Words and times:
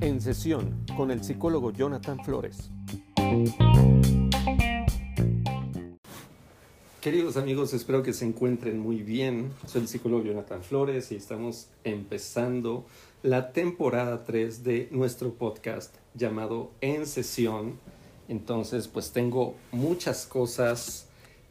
En 0.00 0.20
sesión 0.20 0.84
con 0.96 1.10
el 1.10 1.24
psicólogo 1.24 1.72
Jonathan 1.72 2.18
Flores. 2.24 2.70
Queridos 7.00 7.36
amigos, 7.36 7.72
espero 7.72 8.02
que 8.02 8.12
se 8.12 8.26
encuentren 8.26 8.78
muy 8.78 9.02
bien. 9.02 9.52
Soy 9.66 9.82
el 9.82 9.88
psicólogo 9.88 10.24
Jonathan 10.24 10.62
Flores 10.62 11.12
y 11.12 11.16
estamos 11.16 11.68
empezando 11.84 12.84
la 13.22 13.52
temporada 13.52 14.24
3 14.24 14.64
de 14.64 14.88
nuestro 14.90 15.32
podcast 15.32 15.94
llamado 16.14 16.72
En 16.80 17.06
Sesión. 17.06 17.78
Entonces, 18.28 18.88
pues 18.88 19.12
tengo 19.12 19.54
muchas 19.72 20.26
cosas 20.26 21.05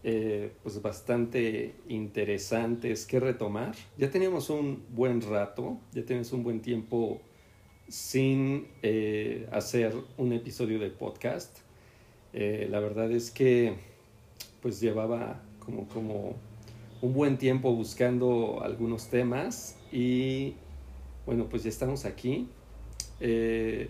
eh, 0.07 0.51
pues 0.61 0.79
bastante 0.83 1.73
interesantes 1.89 3.07
que 3.07 3.19
retomar. 3.19 3.73
Ya 3.97 4.11
teníamos 4.11 4.51
un 4.51 4.85
buen 4.93 5.19
rato, 5.19 5.79
ya 5.93 6.05
tenemos 6.05 6.31
un 6.31 6.43
buen 6.43 6.61
tiempo 6.61 7.21
sin 7.87 8.67
eh, 8.83 9.49
hacer 9.51 9.95
un 10.17 10.31
episodio 10.31 10.77
de 10.77 10.91
podcast. 10.91 11.57
Eh, 12.33 12.67
la 12.69 12.79
verdad 12.81 13.11
es 13.11 13.31
que 13.31 13.77
pues 14.61 14.79
llevaba 14.79 15.41
como, 15.57 15.87
como 15.87 16.35
un 17.01 17.13
buen 17.13 17.39
tiempo 17.39 17.73
buscando 17.73 18.61
algunos 18.61 19.09
temas 19.09 19.75
y 19.91 20.53
bueno, 21.25 21.47
pues 21.49 21.63
ya 21.63 21.69
estamos 21.69 22.05
aquí. 22.05 22.47
Eh, 23.19 23.89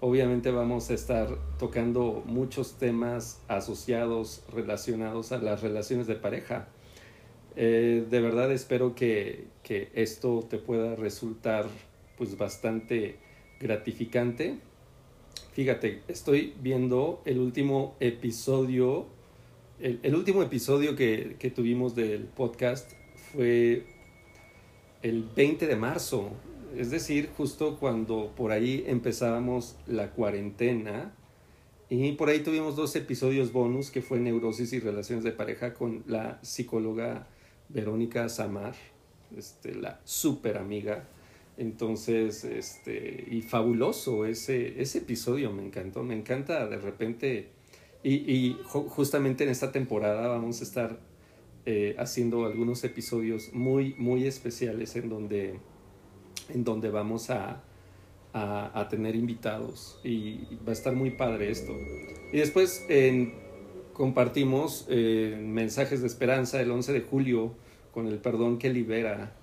obviamente 0.00 0.50
vamos 0.50 0.90
a 0.90 0.94
estar 0.94 1.28
tocando 1.58 2.22
muchos 2.26 2.78
temas 2.78 3.40
asociados, 3.48 4.42
relacionados 4.52 5.32
a 5.32 5.38
las 5.38 5.62
relaciones 5.62 6.06
de 6.06 6.16
pareja. 6.16 6.68
Eh, 7.56 8.06
de 8.08 8.20
verdad 8.20 8.50
espero 8.52 8.94
que, 8.94 9.46
que, 9.62 9.90
esto 9.94 10.46
te 10.48 10.58
pueda 10.58 10.96
resultar 10.96 11.66
pues 12.16 12.36
bastante 12.36 13.16
gratificante. 13.60 14.58
Fíjate, 15.52 16.02
estoy 16.08 16.54
viendo 16.60 17.22
el 17.24 17.38
último 17.38 17.96
episodio 18.00 19.06
el, 19.80 20.14
último 20.14 20.42
episodio 20.42 20.94
que, 20.94 21.36
que, 21.38 21.50
tuvimos 21.50 21.94
del 21.94 22.24
podcast 22.24 22.92
fue 23.32 23.86
el 25.02 25.24
20 25.24 25.66
de 25.66 25.76
marzo, 25.76 26.32
es 26.76 26.90
decir, 26.90 27.30
justo 27.36 27.78
cuando 27.78 28.32
por 28.36 28.52
ahí 28.52 28.84
empezábamos 28.86 29.76
la 29.86 30.10
cuarentena. 30.10 31.14
Y 31.88 32.12
por 32.12 32.28
ahí 32.28 32.40
tuvimos 32.40 32.76
dos 32.76 32.94
episodios 32.94 33.52
bonus 33.52 33.90
que 33.90 34.00
fue 34.00 34.20
Neurosis 34.20 34.72
y 34.72 34.78
Relaciones 34.80 35.24
de 35.24 35.32
Pareja 35.32 35.74
con 35.74 36.04
la 36.06 36.38
psicóloga 36.42 37.26
Verónica 37.68 38.28
Samar, 38.28 38.74
este, 39.36 39.74
la 39.74 40.00
súper 40.04 40.56
amiga. 40.58 41.08
Entonces, 41.56 42.44
este, 42.44 43.26
y 43.28 43.42
fabuloso 43.42 44.24
ese, 44.24 44.80
ese 44.80 44.98
episodio, 44.98 45.52
me 45.52 45.64
encantó, 45.64 46.02
me 46.04 46.14
encanta 46.14 46.66
de 46.68 46.78
repente 46.78 47.48
y, 48.02 48.14
y 48.32 48.58
justamente 48.64 49.44
en 49.44 49.50
esta 49.50 49.72
temporada 49.72 50.28
vamos 50.28 50.60
a 50.60 50.64
estar 50.64 50.98
eh, 51.66 51.94
haciendo 51.98 52.46
algunos 52.46 52.82
episodios 52.84 53.52
muy, 53.52 53.94
muy 53.98 54.26
especiales 54.26 54.96
en 54.96 55.10
donde, 55.10 55.60
en 56.48 56.64
donde 56.64 56.90
vamos 56.90 57.30
a, 57.30 57.62
a, 58.32 58.80
a, 58.80 58.88
tener 58.88 59.14
invitados 59.14 59.98
y 60.04 60.40
va 60.66 60.70
a 60.70 60.72
estar 60.72 60.94
muy 60.94 61.10
padre 61.10 61.50
esto. 61.50 61.76
Y 62.32 62.38
después 62.38 62.84
compartimos 64.00 64.86
eh, 64.88 65.38
mensajes 65.38 66.00
de 66.00 66.06
esperanza 66.06 66.60
el 66.60 66.70
11 66.70 66.92
de 66.92 67.00
julio 67.02 67.52
con 67.92 68.06
el 68.06 68.18
perdón 68.18 68.58
que 68.58 68.70
libera. 68.70 69.34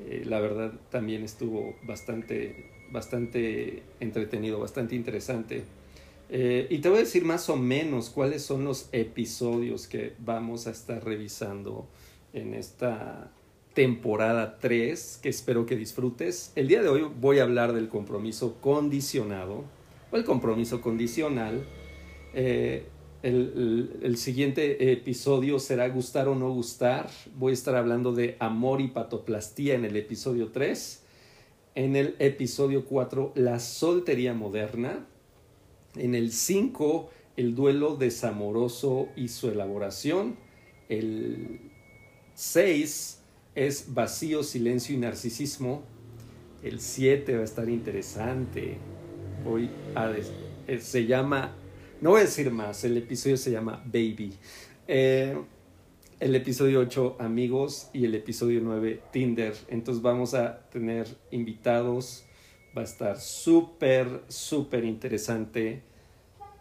Eh, 0.00 0.24
la 0.26 0.38
verdad 0.38 0.72
también 0.90 1.22
estuvo 1.22 1.76
bastante, 1.84 2.70
bastante 2.90 3.82
entretenido, 4.00 4.58
bastante 4.60 4.96
interesante. 4.96 5.64
Eh, 6.28 6.66
y 6.68 6.78
te 6.78 6.88
voy 6.88 6.98
a 6.98 7.00
decir 7.00 7.24
más 7.24 7.48
o 7.48 7.56
menos 7.56 8.10
cuáles 8.10 8.42
son 8.42 8.64
los 8.64 8.88
episodios 8.92 9.86
que 9.86 10.14
vamos 10.18 10.66
a 10.66 10.72
estar 10.72 11.04
revisando 11.04 11.86
en 12.32 12.54
esta 12.54 13.30
temporada 13.74 14.58
3, 14.58 15.20
que 15.22 15.28
espero 15.28 15.66
que 15.66 15.76
disfrutes. 15.76 16.52
El 16.56 16.68
día 16.68 16.82
de 16.82 16.88
hoy 16.88 17.06
voy 17.20 17.38
a 17.38 17.44
hablar 17.44 17.72
del 17.72 17.88
compromiso 17.88 18.56
condicionado 18.60 19.64
o 20.10 20.16
el 20.16 20.24
compromiso 20.24 20.80
condicional. 20.80 21.64
Eh, 22.34 22.86
el, 23.22 24.16
siguiente 24.16 24.92
episodio 24.92 25.58
será 25.58 25.88
gustar 25.88 26.28
o 26.28 26.34
no 26.34 26.50
gustar. 26.50 27.08
Voy 27.36 27.52
a 27.52 27.54
estar 27.54 27.76
hablando 27.76 28.12
de 28.12 28.36
amor 28.40 28.80
y 28.80 28.88
patoplastía 28.88 29.74
en 29.74 29.84
el 29.84 29.96
episodio 29.96 30.50
3. 30.50 31.02
En 31.74 31.96
el 31.96 32.16
episodio 32.18 32.84
4, 32.84 33.32
la 33.36 33.58
soltería 33.58 34.34
moderna. 34.34 35.06
En 35.96 36.14
el 36.14 36.32
5, 36.32 37.10
el 37.36 37.54
duelo 37.54 37.96
desamoroso 37.96 39.08
y 39.16 39.28
su 39.28 39.48
elaboración. 39.48 40.36
El 40.88 41.60
6 42.34 43.21
es 43.54 43.94
vacío, 43.94 44.42
silencio 44.42 44.94
y 44.94 44.98
narcisismo. 44.98 45.82
El 46.62 46.80
7 46.80 47.36
va 47.36 47.42
a 47.42 47.44
estar 47.44 47.68
interesante. 47.68 48.78
Voy 49.44 49.70
a 49.94 50.10
eh, 50.66 50.80
se 50.80 51.06
llama, 51.06 51.54
no 52.00 52.10
voy 52.10 52.20
a 52.20 52.24
decir 52.24 52.50
más, 52.50 52.84
el 52.84 52.96
episodio 52.96 53.36
se 53.36 53.50
llama 53.50 53.82
Baby. 53.84 54.34
Eh, 54.86 55.36
el 56.20 56.34
episodio 56.36 56.80
8, 56.80 57.16
amigos, 57.18 57.88
y 57.92 58.04
el 58.04 58.14
episodio 58.14 58.60
9, 58.62 59.00
Tinder. 59.12 59.54
Entonces 59.68 60.02
vamos 60.02 60.34
a 60.34 60.68
tener 60.70 61.08
invitados 61.32 62.24
Va 62.76 62.80
a 62.80 62.84
estar 62.84 63.20
súper, 63.20 64.22
súper 64.28 64.84
interesante. 64.84 65.82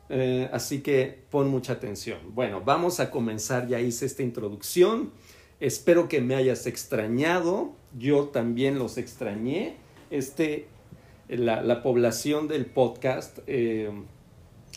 Eh, 0.10 0.50
así 0.52 0.82
que 0.82 1.24
pon 1.30 1.48
mucha 1.48 1.74
atención. 1.74 2.20
Bueno, 2.34 2.62
vamos 2.62 3.00
a 3.00 3.10
comenzar. 3.10 3.68
Ya 3.68 3.80
hice 3.80 4.06
esta 4.06 4.22
introducción. 4.22 5.12
Espero 5.62 6.10
que 6.10 6.20
me 6.20 6.36
hayas 6.36 6.68
extrañado. 6.68 7.72
Yo 7.98 8.26
también 8.26 8.78
los 8.78 8.98
extrañé. 8.98 9.78
Este, 10.10 10.66
la, 11.30 11.62
la 11.62 11.82
población 11.82 12.50
del 12.50 12.66
podcast 12.66 13.40
eh, 13.48 13.90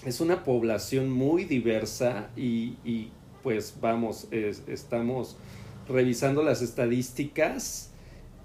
es 0.04 0.20
una 0.20 0.44
población 0.44 1.10
muy 1.10 1.44
diversa 1.44 2.30
y, 2.36 3.08
pues 3.42 3.76
vamos, 3.80 4.28
es, 4.30 4.62
estamos 4.68 5.36
revisando 5.88 6.42
las 6.42 6.62
estadísticas 6.62 7.90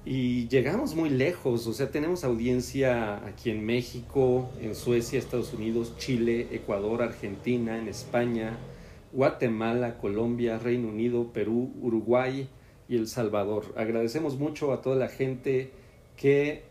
y 0.05 0.47
llegamos 0.47 0.95
muy 0.95 1.09
lejos, 1.09 1.67
o 1.67 1.73
sea, 1.73 1.91
tenemos 1.91 2.23
audiencia 2.23 3.17
aquí 3.27 3.49
en 3.49 3.65
México, 3.65 4.49
en 4.61 4.75
Suecia, 4.75 5.19
Estados 5.19 5.53
Unidos, 5.53 5.93
Chile, 5.97 6.47
Ecuador, 6.51 7.01
Argentina, 7.01 7.77
en 7.77 7.87
España, 7.87 8.57
Guatemala, 9.11 9.97
Colombia, 9.97 10.57
Reino 10.57 10.89
Unido, 10.89 11.31
Perú, 11.33 11.71
Uruguay 11.81 12.47
y 12.87 12.95
El 12.95 13.07
Salvador. 13.07 13.73
Agradecemos 13.75 14.37
mucho 14.37 14.71
a 14.73 14.81
toda 14.81 14.95
la 14.95 15.07
gente 15.07 15.71
que 16.17 16.63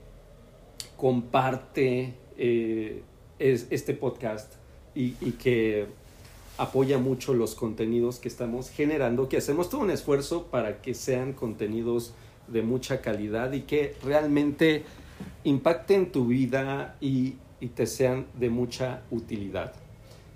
comparte 0.97 2.15
eh, 2.37 3.03
es, 3.39 3.67
este 3.71 3.95
podcast 3.95 4.55
y, 4.95 5.15
y 5.21 5.33
que 5.33 5.87
apoya 6.59 6.99
mucho 6.99 7.35
los 7.35 7.55
contenidos 7.55 8.19
que 8.19 8.29
estamos 8.29 8.71
generando, 8.71 9.29
que 9.29 9.37
hacemos 9.37 9.71
todo 9.71 9.81
un 9.81 9.91
esfuerzo 9.91 10.47
para 10.47 10.83
que 10.83 10.93
sean 10.93 11.33
contenidos 11.33 12.15
de 12.49 12.63
mucha 12.63 13.01
calidad 13.01 13.53
y 13.53 13.63
que 13.63 13.95
realmente 14.03 14.85
impacten 15.45 16.11
tu 16.11 16.27
vida 16.27 16.97
y, 17.01 17.37
y 17.61 17.69
te 17.69 17.87
sean 17.87 18.27
de 18.39 18.51
mucha 18.51 19.03
utilidad. 19.11 19.73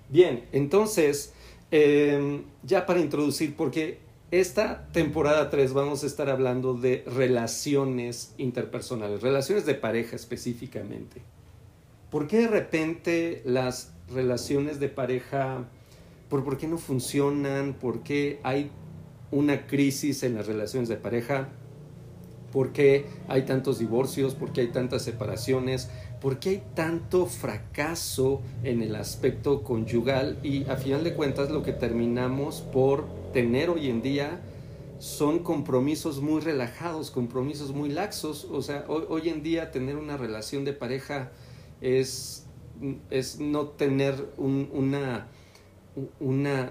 Bien, 0.09 0.45
entonces, 0.51 1.33
eh, 1.75 2.43
ya 2.61 2.85
para 2.85 2.99
introducir, 2.99 3.55
porque 3.55 3.97
esta 4.29 4.87
temporada 4.91 5.49
3 5.49 5.73
vamos 5.73 6.03
a 6.03 6.05
estar 6.05 6.29
hablando 6.29 6.75
de 6.75 7.03
relaciones 7.07 8.35
interpersonales, 8.37 9.23
relaciones 9.23 9.65
de 9.65 9.73
pareja 9.73 10.15
específicamente. 10.15 11.23
¿Por 12.11 12.27
qué 12.27 12.41
de 12.41 12.47
repente 12.47 13.41
las 13.43 13.91
relaciones 14.13 14.79
de 14.79 14.89
pareja, 14.89 15.67
por 16.29 16.57
qué 16.59 16.67
no 16.67 16.77
funcionan? 16.77 17.73
¿Por 17.73 18.03
qué 18.03 18.39
hay 18.43 18.69
una 19.31 19.65
crisis 19.65 20.21
en 20.21 20.35
las 20.35 20.45
relaciones 20.45 20.89
de 20.89 20.97
pareja? 20.97 21.49
por 22.53 22.71
qué 22.71 23.07
hay 23.27 23.41
tantos 23.41 23.79
divorcios, 23.79 24.35
por 24.35 24.53
qué 24.53 24.61
hay 24.61 24.67
tantas 24.67 25.01
separaciones, 25.01 25.89
por 26.23 26.39
qué 26.39 26.49
hay 26.49 26.63
tanto 26.73 27.25
fracaso 27.25 28.41
en 28.63 28.81
el 28.81 28.95
aspecto 28.95 29.61
conyugal 29.61 30.39
y 30.41 30.63
a 30.69 30.77
final 30.77 31.03
de 31.03 31.15
cuentas 31.15 31.51
lo 31.51 31.63
que 31.63 31.73
terminamos 31.73 32.61
por 32.61 33.05
tener 33.33 33.69
hoy 33.69 33.89
en 33.89 34.01
día 34.01 34.39
son 34.99 35.39
compromisos 35.39 36.21
muy 36.21 36.39
relajados, 36.39 37.11
compromisos 37.11 37.73
muy 37.73 37.89
laxos. 37.89 38.47
O 38.49 38.61
sea, 38.61 38.85
hoy, 38.87 39.27
en 39.27 39.43
día 39.43 39.69
tener 39.71 39.97
una 39.97 40.15
relación 40.15 40.63
de 40.63 40.71
pareja 40.71 41.33
es, 41.81 42.45
es 43.09 43.41
no 43.41 43.67
tener 43.67 44.15
un, 44.37 44.69
una, 44.71 45.27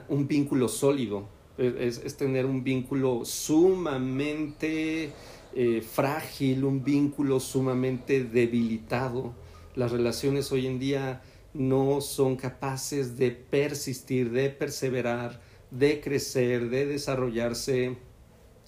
un 0.09 0.29
vínculo 0.29 0.69
sólido. 0.69 1.29
es, 1.59 2.17
tener 2.17 2.47
un 2.47 2.65
vínculo 2.65 3.27
sumamente 3.27 5.11
eh, 5.55 5.83
frágil, 5.83 6.65
un 6.65 6.83
vínculo 6.83 7.39
sumamente 7.39 8.25
debilitado. 8.25 9.42
Las 9.75 9.91
relaciones 9.91 10.53
hoy 10.53 10.67
en 10.67 10.79
día 10.79 11.23
no 11.55 12.01
son 12.01 12.37
capaces 12.37 13.17
de 13.17 13.31
persistir, 13.31 14.31
de 14.31 14.51
perseverar, 14.51 15.41
de 15.71 16.01
crecer, 16.01 16.69
de 16.69 16.87
desarrollarse. 16.87 17.97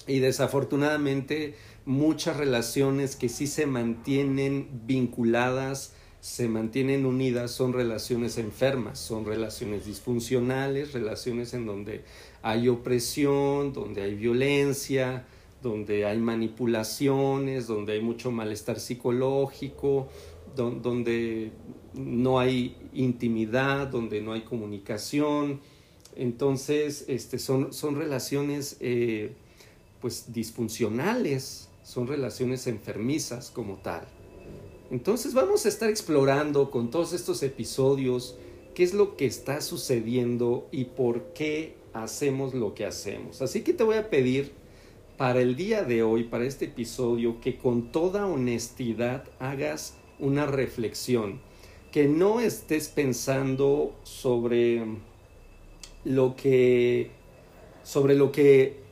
Y 0.06 0.19
desafortunadamente 0.21 1.55
muchas 1.85 2.37
relaciones 2.37 3.17
que 3.17 3.29
sí 3.29 3.47
se 3.47 3.67
mantienen 3.67 4.69
vinculadas, 4.87 5.93
se 6.21 6.49
mantienen 6.49 7.05
unidas, 7.05 7.51
son 7.51 7.75
relaciones 7.75 8.39
enfermas, 8.39 8.99
son 8.99 9.27
relaciones 9.27 9.85
disfuncionales, 9.85 10.95
relaciones 10.95 11.53
en 11.53 11.67
donde 11.67 12.03
hay 12.41 12.69
opresión, 12.69 13.75
donde 13.75 14.03
hay 14.03 14.15
violencia, 14.15 15.27
donde 15.62 16.06
hay 16.06 16.19
manipulaciones, 16.19 17.67
donde 17.67 17.95
hay 17.95 18.01
mucho 18.01 18.31
malestar 18.31 18.81
psicológico, 18.81 20.09
donde 20.56 21.52
no 21.94 22.38
hay 22.38 22.76
intimidad, 22.93 23.88
donde 23.88 24.20
no 24.20 24.32
hay 24.32 24.43
comunicación. 24.43 25.61
Entonces, 26.17 27.05
este, 27.08 27.38
son, 27.38 27.73
son 27.73 27.96
relaciones 27.96 28.76
eh, 28.81 29.32
pues 30.00 30.32
disfuncionales, 30.32 31.69
son 31.82 32.06
relaciones 32.06 32.67
enfermizas 32.67 33.50
como 33.50 33.76
tal. 33.76 34.06
Entonces 34.91 35.35
vamos 35.35 35.67
a 35.67 35.69
estar 35.69 35.91
explorando 35.91 36.70
con 36.70 36.91
todos 36.91 37.14
estos 37.14 37.43
episodios 37.43 38.37
qué 38.75 38.85
es 38.85 38.94
lo 38.94 39.17
que 39.17 39.26
está 39.26 39.61
sucediendo 39.61 40.69
y 40.70 40.85
por 40.85 41.32
qué 41.32 41.75
hacemos 41.93 42.55
lo 42.55 42.75
que 42.75 42.85
hacemos. 42.85 43.41
Así 43.41 43.62
que 43.62 43.73
te 43.73 43.82
voy 43.82 43.96
a 43.96 44.11
pedir 44.11 44.52
para 45.17 45.41
el 45.41 45.56
día 45.56 45.85
de 45.85 46.02
hoy, 46.02 46.25
para 46.25 46.44
este 46.44 46.67
episodio, 46.67 47.41
que 47.41 47.56
con 47.56 47.93
toda 47.93 48.26
honestidad 48.26 49.25
hagas 49.38 49.94
una 50.19 50.46
reflexión, 50.46 51.40
que 51.93 52.06
no 52.06 52.40
estés 52.40 52.88
pensando 52.88 53.94
sobre 54.02 54.82
lo 56.05 56.37
que 56.37 57.11
sobre 57.82 58.14
lo 58.14 58.32
que 58.32 58.82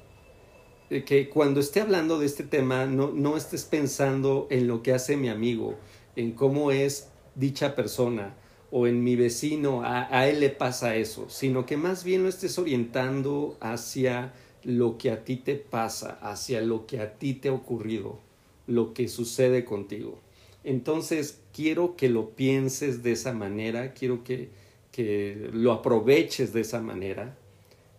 que 1.07 1.31
cuando 1.31 1.61
esté 1.61 1.81
hablando 1.81 2.19
de 2.19 2.27
este 2.27 2.45
tema 2.45 2.85
no, 2.85 3.11
no 3.13 3.37
estés 3.37 3.65
pensando 3.65 4.47
en 4.51 4.69
lo 4.69 4.83
que 4.83 4.93
hace 4.93 5.17
mi 5.17 5.31
amigo, 5.31 5.77
en 6.17 6.33
cómo 6.33 6.71
es 6.71 7.09
dicha 7.35 7.75
persona 7.75 8.35
o 8.71 8.87
en 8.87 9.03
mi 9.03 9.17
vecino, 9.17 9.83
a, 9.83 10.07
a 10.17 10.29
él 10.29 10.41
le 10.41 10.51
pasa 10.51 10.97
eso, 10.97 11.29
sino 11.29 11.65
que 11.65 11.77
más 11.77 12.05
bien 12.05 12.23
lo 12.23 12.29
estés 12.29 12.59
orientando 12.59 13.57
hacia 13.61 14.35
lo 14.65 14.99
que 14.99 15.11
a 15.11 15.25
ti 15.25 15.37
te 15.37 15.57
pasa, 15.57 16.19
hacia 16.23 16.61
lo 16.61 16.87
que 16.87 17.01
a 17.01 17.15
ti 17.19 17.35
te 17.35 17.49
ha 17.49 17.53
ocurrido, 17.53 18.19
lo 18.67 18.95
que 18.95 19.09
sucede 19.09 19.65
contigo. 19.65 20.19
Entonces, 20.65 21.41
quiero 21.53 21.97
que 21.97 22.09
lo 22.09 22.31
pienses 22.31 23.03
de 23.03 23.13
esa 23.13 23.33
manera, 23.33 23.93
quiero 23.95 24.23
que, 24.25 24.51
que 24.91 25.51
lo 25.53 25.73
aproveches 25.73 26.53
de 26.53 26.61
esa 26.61 26.81
manera, 26.81 27.37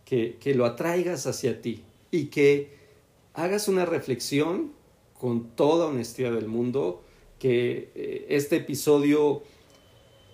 que, 0.05 0.37
que 0.39 0.55
lo 0.55 0.65
atraigas 0.65 1.27
hacia 1.27 1.61
ti 1.61 1.83
y 2.11 2.25
que 2.25 2.69
hagas 3.33 3.67
una 3.67 3.85
reflexión 3.85 4.71
con 5.19 5.49
toda 5.55 5.87
honestidad 5.87 6.33
del 6.33 6.47
mundo, 6.47 7.01
que 7.39 7.91
eh, 7.95 8.25
este 8.29 8.57
episodio, 8.57 9.43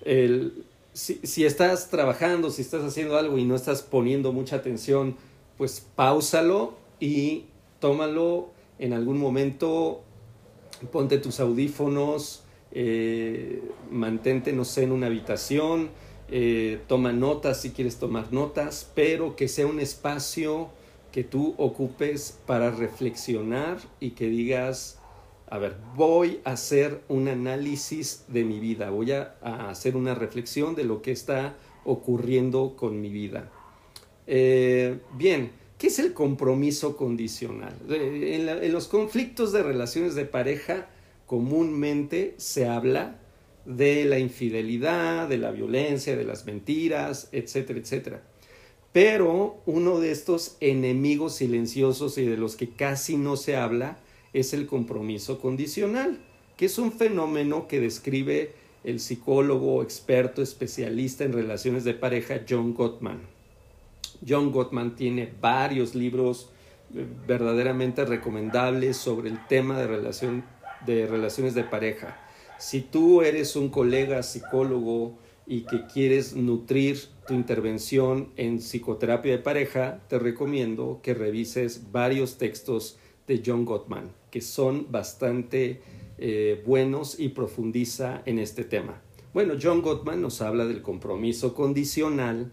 el, 0.04 0.66
si, 0.94 1.20
si, 1.24 1.46
estás 1.46 1.90
trabajando, 1.90 2.52
si 2.52 2.62
estás 2.62 2.84
haciendo 2.84 3.18
algo 3.18 3.38
y 3.38 3.46
no 3.46 3.56
estás 3.56 3.82
poniendo 3.82 4.34
mucha 4.34 4.58
atención, 4.58 5.16
pues 5.58 5.86
pausalo 5.96 6.74
y 7.00 7.46
tómalo 7.80 8.50
en 8.80 8.94
algún 8.94 9.18
momento, 9.18 10.04
ponte 10.88 11.18
tus 11.18 11.40
audífonos, 11.40 12.44
eh, 12.72 13.62
mantente, 13.92 14.54
no 14.54 14.66
sé, 14.66 14.84
en 14.84 14.92
una 14.92 15.08
habitación, 15.08 15.90
eh, 16.32 16.80
toma 16.88 17.12
notas 17.12 17.62
si 17.62 17.72
quieres 17.72 17.98
tomar 17.98 18.32
notas, 18.32 18.92
pero 18.94 19.36
que 19.36 19.48
sea 19.48 19.66
un 19.66 19.80
espacio 19.80 20.70
que 21.12 21.24
tú 21.24 21.56
ocupes 21.58 22.40
para 22.46 22.70
reflexionar 22.70 23.80
y 24.00 24.12
que 24.12 24.30
digas, 24.30 25.00
a 25.50 25.58
ver, 25.58 25.76
voy 25.96 26.40
a 26.44 26.52
hacer 26.52 27.02
un 27.08 27.28
análisis 27.28 28.26
de 28.28 28.44
mi 28.44 28.60
vida, 28.60 28.92
voy 28.92 29.12
a, 29.14 29.36
hacer 29.70 29.96
una 29.96 30.14
reflexión 30.14 30.76
de 30.76 30.84
lo 30.84 31.02
que 31.02 31.12
está 31.12 31.56
ocurriendo 31.84 32.76
con 32.76 33.02
mi 33.02 33.10
vida. 33.10 33.50
Eh, 34.28 35.00
bien, 35.18 35.52
¿qué 35.80 35.88
es 35.88 35.98
el 35.98 36.14
compromiso 36.14 36.96
condicional? 36.96 37.74
En 37.90 38.72
los 38.72 38.88
conflictos 38.88 39.52
de 39.52 39.64
relaciones 39.64 40.14
de 40.14 40.26
pareja 40.26 40.90
comúnmente 41.26 42.36
se 42.38 42.68
habla 42.68 43.20
de 43.66 44.06
la 44.06 44.20
infidelidad, 44.20 45.28
de 45.28 45.38
la 45.38 45.52
violencia, 45.52 46.16
de 46.16 46.26
las 46.26 46.46
mentiras, 46.46 47.30
etcétera, 47.32 47.80
etcétera. 47.80 48.24
Pero 48.92 49.62
uno 49.66 50.00
de 50.00 50.12
estos 50.12 50.58
enemigos 50.60 51.36
silenciosos 51.36 52.18
y 52.18 52.26
de 52.26 52.38
los 52.38 52.56
que 52.56 52.70
casi 52.70 53.16
no 53.16 53.38
se 53.38 53.56
habla 53.56 54.00
es 54.34 54.54
el 54.54 54.68
compromiso 54.68 55.40
condicional, 55.40 56.20
que 56.58 56.66
es 56.66 56.78
un 56.78 56.92
fenómeno 56.92 57.68
que 57.68 57.80
describe 57.80 58.52
el 58.84 59.00
psicólogo 59.00 59.82
experto 59.82 60.42
especialista 60.42 61.24
en 61.24 61.34
relaciones 61.34 61.84
de 61.84 61.94
pareja 61.94 62.42
John 62.50 62.74
Gottman. 62.74 63.39
John 64.28 64.52
Gottman 64.52 64.96
tiene 64.96 65.32
varios 65.40 65.96
libros 65.96 66.50
eh, 66.94 67.06
verdaderamente 67.28 68.06
recomendables 68.06 68.98
sobre 68.98 69.30
el 69.30 69.46
tema 69.48 69.78
de, 69.80 69.88
relación, 69.88 70.44
de 70.86 71.08
relaciones 71.08 71.56
de 71.56 71.64
pareja. 71.64 72.20
Si 72.58 72.82
tú 72.82 73.22
eres 73.22 73.56
un 73.56 73.70
colega 73.70 74.22
psicólogo 74.22 75.18
y 75.48 75.62
que 75.62 75.86
quieres 75.86 76.36
nutrir 76.36 77.00
tu 77.28 77.34
intervención 77.34 78.30
en 78.36 78.60
psicoterapia 78.60 79.32
de 79.32 79.40
pareja, 79.40 80.02
te 80.08 80.20
recomiendo 80.20 81.00
que 81.02 81.14
revises 81.14 81.92
varios 81.92 82.38
textos 82.38 82.98
de 83.28 83.42
John 83.46 83.64
Gottman, 83.64 84.12
que 84.30 84.42
son 84.42 84.92
bastante 84.92 85.82
eh, 86.18 86.62
buenos 86.66 87.20
y 87.20 87.30
profundiza 87.30 88.22
en 88.26 88.40
este 88.40 88.66
tema. 88.66 89.02
Bueno, 89.34 89.54
John 89.62 89.82
Gottman 89.82 90.22
nos 90.22 90.42
habla 90.42 90.66
del 90.66 90.82
compromiso 90.82 91.54
condicional. 91.54 92.52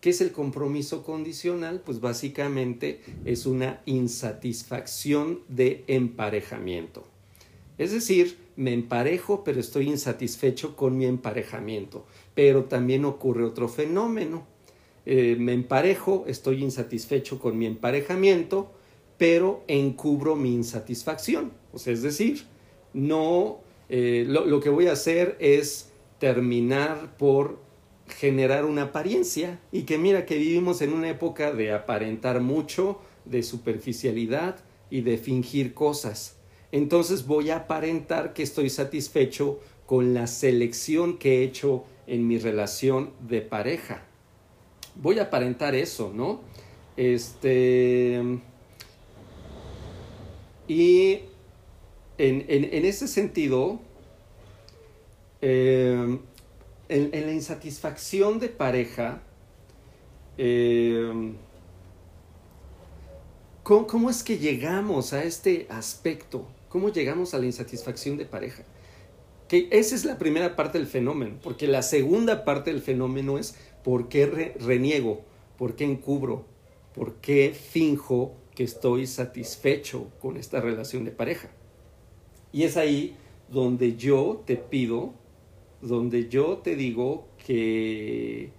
¿Qué 0.00 0.10
es 0.10 0.20
el 0.20 0.30
compromiso 0.30 1.02
condicional? 1.02 1.82
Pues 1.84 2.00
básicamente 2.00 3.00
es 3.24 3.46
una 3.46 3.82
insatisfacción 3.84 5.40
de 5.48 5.84
emparejamiento. 5.88 7.04
Es 7.78 7.92
decir, 7.92 8.38
me 8.54 8.72
emparejo, 8.72 9.42
pero 9.42 9.58
estoy 9.58 9.88
insatisfecho 9.88 10.76
con 10.76 10.96
mi 10.96 11.06
emparejamiento. 11.06 12.06
Pero 12.34 12.64
también 12.64 13.04
ocurre 13.04 13.44
otro 13.44 13.68
fenómeno. 13.68 14.46
Eh, 15.04 15.36
me 15.38 15.52
emparejo, 15.52 16.24
estoy 16.28 16.62
insatisfecho 16.62 17.40
con 17.40 17.58
mi 17.58 17.66
emparejamiento, 17.66 18.70
pero 19.16 19.64
encubro 19.66 20.36
mi 20.36 20.54
insatisfacción. 20.54 21.52
O 21.72 21.78
sea, 21.78 21.92
es 21.92 22.02
decir, 22.02 22.44
no, 22.92 23.60
eh, 23.88 24.24
lo, 24.28 24.46
lo 24.46 24.60
que 24.60 24.70
voy 24.70 24.86
a 24.86 24.92
hacer 24.92 25.36
es 25.40 25.90
terminar 26.20 27.16
por 27.16 27.67
generar 28.08 28.64
una 28.64 28.82
apariencia 28.82 29.60
y 29.72 29.82
que 29.82 29.98
mira 29.98 30.26
que 30.26 30.36
vivimos 30.36 30.82
en 30.82 30.92
una 30.92 31.08
época 31.08 31.52
de 31.52 31.72
aparentar 31.72 32.40
mucho, 32.40 33.00
de 33.24 33.42
superficialidad 33.42 34.56
y 34.90 35.02
de 35.02 35.18
fingir 35.18 35.74
cosas 35.74 36.38
entonces 36.72 37.26
voy 37.26 37.50
a 37.50 37.56
aparentar 37.56 38.34
que 38.34 38.42
estoy 38.42 38.70
satisfecho 38.70 39.60
con 39.86 40.12
la 40.12 40.26
selección 40.26 41.18
que 41.18 41.38
he 41.38 41.44
hecho 41.44 41.84
en 42.06 42.26
mi 42.26 42.38
relación 42.38 43.10
de 43.26 43.40
pareja. 43.40 44.02
Voy 44.94 45.18
a 45.18 45.24
aparentar 45.24 45.74
eso, 45.74 46.12
¿no? 46.14 46.40
Este. 46.96 48.20
Y 50.66 51.20
en, 52.18 52.84
ese 52.84 53.08
sentido, 53.08 53.80
em, 55.40 56.18
en, 56.88 57.10
la 57.10 57.32
insatisfacción 57.32 58.38
de 58.38 58.48
pareja, 58.48 59.22
em, 60.36 61.34
¿cómo 63.62 64.10
es 64.10 64.22
que 64.22 64.38
llegamos 64.38 65.12
a 65.12 65.24
este 65.24 65.66
aspecto? 65.70 66.46
¿Cómo 66.68 66.90
llegamos 66.90 67.34
a 67.34 67.38
la 67.38 67.46
insatisfacción 67.46 68.16
de 68.16 68.24
pareja? 68.24 68.64
Que 69.48 69.68
esa 69.70 69.94
es 69.94 70.04
la 70.04 70.18
primera 70.18 70.56
parte 70.56 70.78
del 70.78 70.86
fenómeno, 70.86 71.36
porque 71.42 71.66
la 71.66 71.82
segunda 71.82 72.44
parte 72.44 72.70
del 72.72 72.82
fenómeno 72.82 73.38
es 73.38 73.56
por 73.82 74.08
qué 74.08 74.54
reniego, 74.60 75.22
por 75.56 75.74
qué 75.74 75.84
encubro, 75.84 76.44
por 76.94 77.14
qué 77.16 77.54
finjo 77.54 78.34
que 78.54 78.64
estoy 78.64 79.06
satisfecho 79.06 80.10
con 80.20 80.36
esta 80.36 80.60
relación 80.60 81.04
de 81.04 81.12
pareja. 81.12 81.48
Y 82.52 82.64
es 82.64 82.76
ahí 82.76 83.16
donde 83.48 83.96
yo 83.96 84.42
te 84.44 84.56
pido, 84.56 85.14
donde 85.80 86.28
yo 86.28 86.58
te 86.58 86.76
digo 86.76 87.28
que 87.44 88.52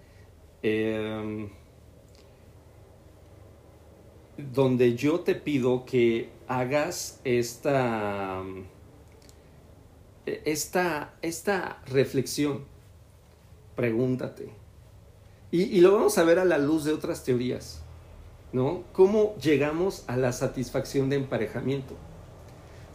em, 0.62 1.50
donde 4.38 4.96
yo 4.96 5.20
te 5.22 5.36
pido 5.36 5.86
que 5.86 6.30
hagas 6.48 7.20
esta, 7.24 8.42
esta, 10.26 11.14
esta 11.22 11.82
reflexión. 11.88 12.66
Pregúntate. 13.76 14.50
Y, 15.52 15.64
y, 15.64 15.82
lo 15.82 15.94
vamos 15.94 16.18
a 16.18 16.24
ver 16.24 16.40
a 16.40 16.46
la 16.46 16.58
luz 16.58 16.86
de 16.86 16.94
otras 16.94 17.24
teorías, 17.24 17.82
¿no? 18.54 18.84
¿Cómo 18.94 19.36
llegamos 19.38 20.04
a 20.08 20.16
la 20.16 20.32
satisfacción 20.32 21.10
de 21.10 21.16
emparejamiento? 21.16 21.96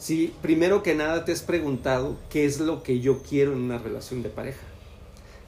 Si 0.05 0.35
primero 0.43 0.83
que 0.83 0.95
nada 0.95 1.25
te 1.25 1.33
has 1.33 1.41
preguntado 1.41 2.19
qué 2.29 2.45
es 2.45 2.61
lo 2.61 2.83
que 2.83 3.01
yo 3.01 3.23
quiero 3.23 3.55
en 3.55 3.61
una 3.61 3.79
relación 3.79 4.23
de 4.23 4.29
pareja, 4.29 4.61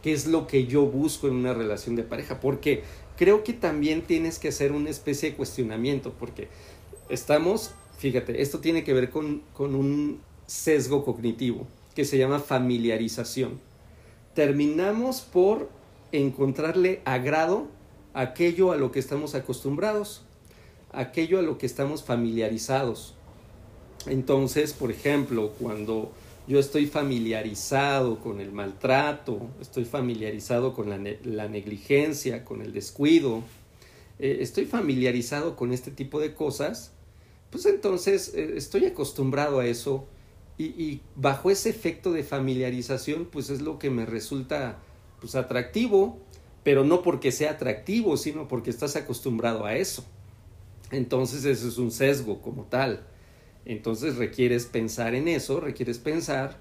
qué 0.02 0.14
es 0.14 0.26
lo 0.26 0.46
que 0.46 0.66
yo 0.66 0.86
busco 0.86 1.28
en 1.28 1.34
una 1.34 1.52
relación 1.52 1.94
de 1.94 2.04
pareja, 2.04 2.40
porque 2.40 2.82
creo 3.18 3.44
que 3.44 3.52
también 3.52 4.00
tienes 4.00 4.38
que 4.38 4.48
hacer 4.48 4.72
una 4.72 4.88
especie 4.88 5.28
de 5.28 5.36
cuestionamiento, 5.36 6.14
porque 6.18 6.48
estamos, 7.10 7.72
fíjate, 7.98 8.40
esto 8.40 8.60
tiene 8.60 8.82
que 8.82 8.94
ver 8.94 9.10
con, 9.10 9.42
con 9.52 9.74
un 9.74 10.22
sesgo 10.46 11.04
cognitivo 11.04 11.66
que 11.94 12.06
se 12.06 12.16
llama 12.16 12.40
familiarización. 12.40 13.60
Terminamos 14.32 15.20
por 15.20 15.68
encontrarle 16.12 17.02
agrado 17.04 17.66
aquello 18.14 18.72
a 18.72 18.76
lo 18.76 18.90
que 18.90 19.00
estamos 19.00 19.34
acostumbrados, 19.34 20.22
aquello 20.92 21.40
a 21.40 21.42
lo 21.42 21.58
que 21.58 21.66
estamos 21.66 22.02
familiarizados. 22.02 23.15
Entonces, 24.06 24.72
por 24.72 24.90
ejemplo, 24.90 25.52
cuando 25.58 26.12
yo 26.46 26.60
estoy 26.60 26.86
familiarizado 26.86 28.20
con 28.20 28.40
el 28.40 28.52
maltrato, 28.52 29.48
estoy 29.60 29.84
familiarizado 29.84 30.74
con 30.74 30.88
la, 30.88 30.98
la 31.24 31.48
negligencia, 31.48 32.44
con 32.44 32.62
el 32.62 32.72
descuido, 32.72 33.42
eh, 34.18 34.38
estoy 34.40 34.66
familiarizado 34.66 35.56
con 35.56 35.72
este 35.72 35.90
tipo 35.90 36.20
de 36.20 36.34
cosas, 36.34 36.92
pues 37.50 37.66
entonces 37.66 38.32
eh, 38.34 38.54
estoy 38.56 38.86
acostumbrado 38.86 39.58
a 39.58 39.66
eso 39.66 40.06
y, 40.56 40.64
y, 40.64 41.02
bajo 41.16 41.50
ese 41.50 41.68
efecto 41.68 42.12
de 42.12 42.22
familiarización, 42.22 43.26
pues 43.26 43.50
es 43.50 43.60
lo 43.60 43.78
que 43.78 43.90
me 43.90 44.06
resulta 44.06 44.78
pues 45.20 45.34
atractivo, 45.34 46.18
pero 46.62 46.84
no 46.84 47.02
porque 47.02 47.30
sea 47.30 47.52
atractivo, 47.52 48.16
sino 48.16 48.48
porque 48.48 48.70
estás 48.70 48.96
acostumbrado 48.96 49.66
a 49.66 49.76
eso. 49.76 50.04
Entonces 50.90 51.44
eso 51.44 51.68
es 51.68 51.76
un 51.76 51.90
sesgo 51.90 52.40
como 52.40 52.62
tal. 52.64 53.04
Entonces 53.66 54.16
requieres 54.16 54.66
pensar 54.66 55.14
en 55.14 55.28
eso, 55.28 55.60
requieres 55.60 55.98
pensar 55.98 56.56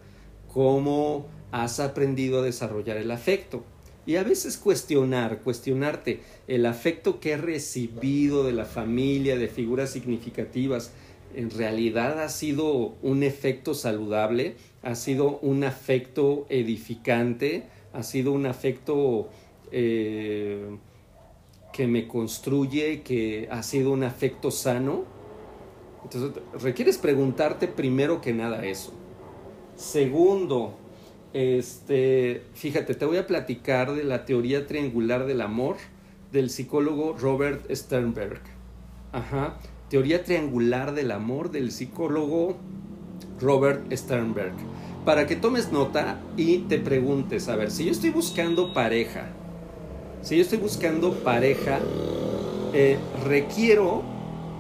cómo 0.52 1.28
has 1.52 1.80
aprendido 1.80 2.40
a 2.40 2.44
desarrollar 2.44 2.98
el 2.98 3.12
afecto. 3.12 3.64
Y 4.08 4.18
a 4.18 4.24
veces 4.24 4.58
cuestionar, 4.58 5.42
cuestionarte 5.42 6.20
el 6.48 6.66
afecto 6.66 7.20
que 7.20 7.32
he 7.32 7.38
recibido 7.38 8.44
de 8.44 8.54
la 8.54 8.66
familia, 8.66 9.38
de 9.38 9.48
figuras 9.48 9.92
significativas, 9.92 10.92
en 11.36 11.50
realidad 11.50 12.22
ha 12.22 12.30
sido 12.30 12.96
un 13.02 13.24
efecto 13.24 13.74
saludable, 13.74 14.56
ha 14.84 14.96
sido 14.96 15.40
un 15.40 15.64
afecto 15.64 16.46
edificante, 16.50 17.64
ha 17.94 18.04
sido 18.04 18.32
un 18.32 18.46
afecto 18.46 19.30
eh, 19.72 20.78
que 21.74 21.88
me 21.88 22.08
construye, 22.08 23.02
que 23.02 23.48
ha 23.52 23.64
sido 23.64 23.92
un 23.92 24.04
afecto 24.04 24.52
sano. 24.52 25.15
Entonces, 26.06 26.44
requieres 26.62 27.00
preguntarte 27.00 27.68
primero 27.68 28.22
que 28.22 28.32
nada 28.32 28.64
eso. 28.64 28.94
Segundo, 29.76 30.76
este, 31.34 32.44
fíjate, 32.54 32.94
te 32.94 33.06
voy 33.06 33.18
a 33.18 33.26
platicar 33.26 33.92
de 33.96 34.04
la 34.04 34.24
teoría 34.24 34.68
triangular 34.68 35.26
del 35.26 35.42
amor 35.42 35.78
del 36.32 36.52
psicólogo 36.52 37.18
Robert 37.18 37.66
Sternberg. 37.72 38.40
Ajá, 39.14 39.58
teoría 39.90 40.24
triangular 40.24 40.94
del 40.94 41.10
amor 41.10 41.50
del 41.50 41.72
psicólogo 41.72 42.56
Robert 43.42 43.92
Sternberg. 43.92 44.54
Para 45.06 45.26
que 45.26 45.36
tomes 45.36 45.72
nota 45.72 46.22
y 46.38 46.60
te 46.60 46.78
preguntes, 46.78 47.50
a 47.50 47.56
ver, 47.56 47.72
si 47.72 47.86
yo 47.86 47.92
estoy 47.92 48.12
buscando 48.12 48.74
pareja, 48.74 49.30
si 50.22 50.36
yo 50.36 50.44
estoy 50.44 50.60
buscando 50.60 51.14
pareja, 51.16 51.80
eh, 52.74 53.00
requiero 53.26 54.04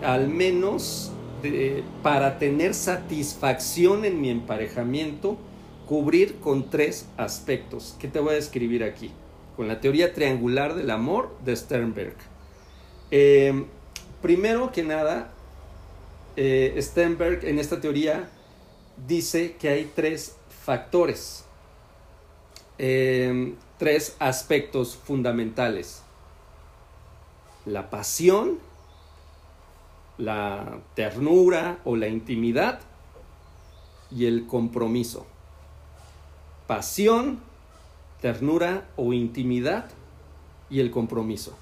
al 0.01 0.27
menos 0.29 1.11
para 2.03 2.37
tener 2.39 2.73
satisfacción 2.73 4.05
en 4.05 4.21
mi 4.21 4.29
emparejamiento, 4.29 5.37
cubrir 5.87 6.35
con 6.39 6.69
tres 6.69 7.07
aspectos 7.17 7.95
que 7.99 8.07
te 8.07 8.19
voy 8.19 8.31
a 8.31 8.35
describir 8.35 8.83
aquí, 8.83 9.11
con 9.55 9.67
la 9.67 9.79
teoría 9.81 10.13
triangular 10.13 10.75
del 10.75 10.89
amor 10.89 11.35
de 11.43 11.55
Sternberg. 11.55 12.15
Em, 13.11 13.65
primero 14.21 14.71
que 14.71 14.83
nada, 14.83 15.31
eh, 16.35 16.75
Sternberg 16.81 17.45
en 17.45 17.59
esta 17.59 17.79
teoría 17.79 18.29
dice 19.07 19.55
que 19.59 19.69
hay 19.69 19.91
tres 19.95 20.35
factores, 20.65 21.45
em, 22.77 23.55
tres 23.77 24.15
aspectos 24.19 24.95
fundamentales. 24.95 26.01
La 27.65 27.89
pasión, 27.89 28.59
la 30.17 30.79
ternura 30.95 31.79
o 31.83 31.95
la 31.95 32.07
intimidad 32.07 32.79
y 34.11 34.25
el 34.25 34.47
compromiso. 34.47 35.25
Pasión, 36.67 37.39
ternura 38.21 38.87
o 38.95 39.13
intimidad 39.13 39.89
y 40.69 40.79
el 40.79 40.91
compromiso. 40.91 41.55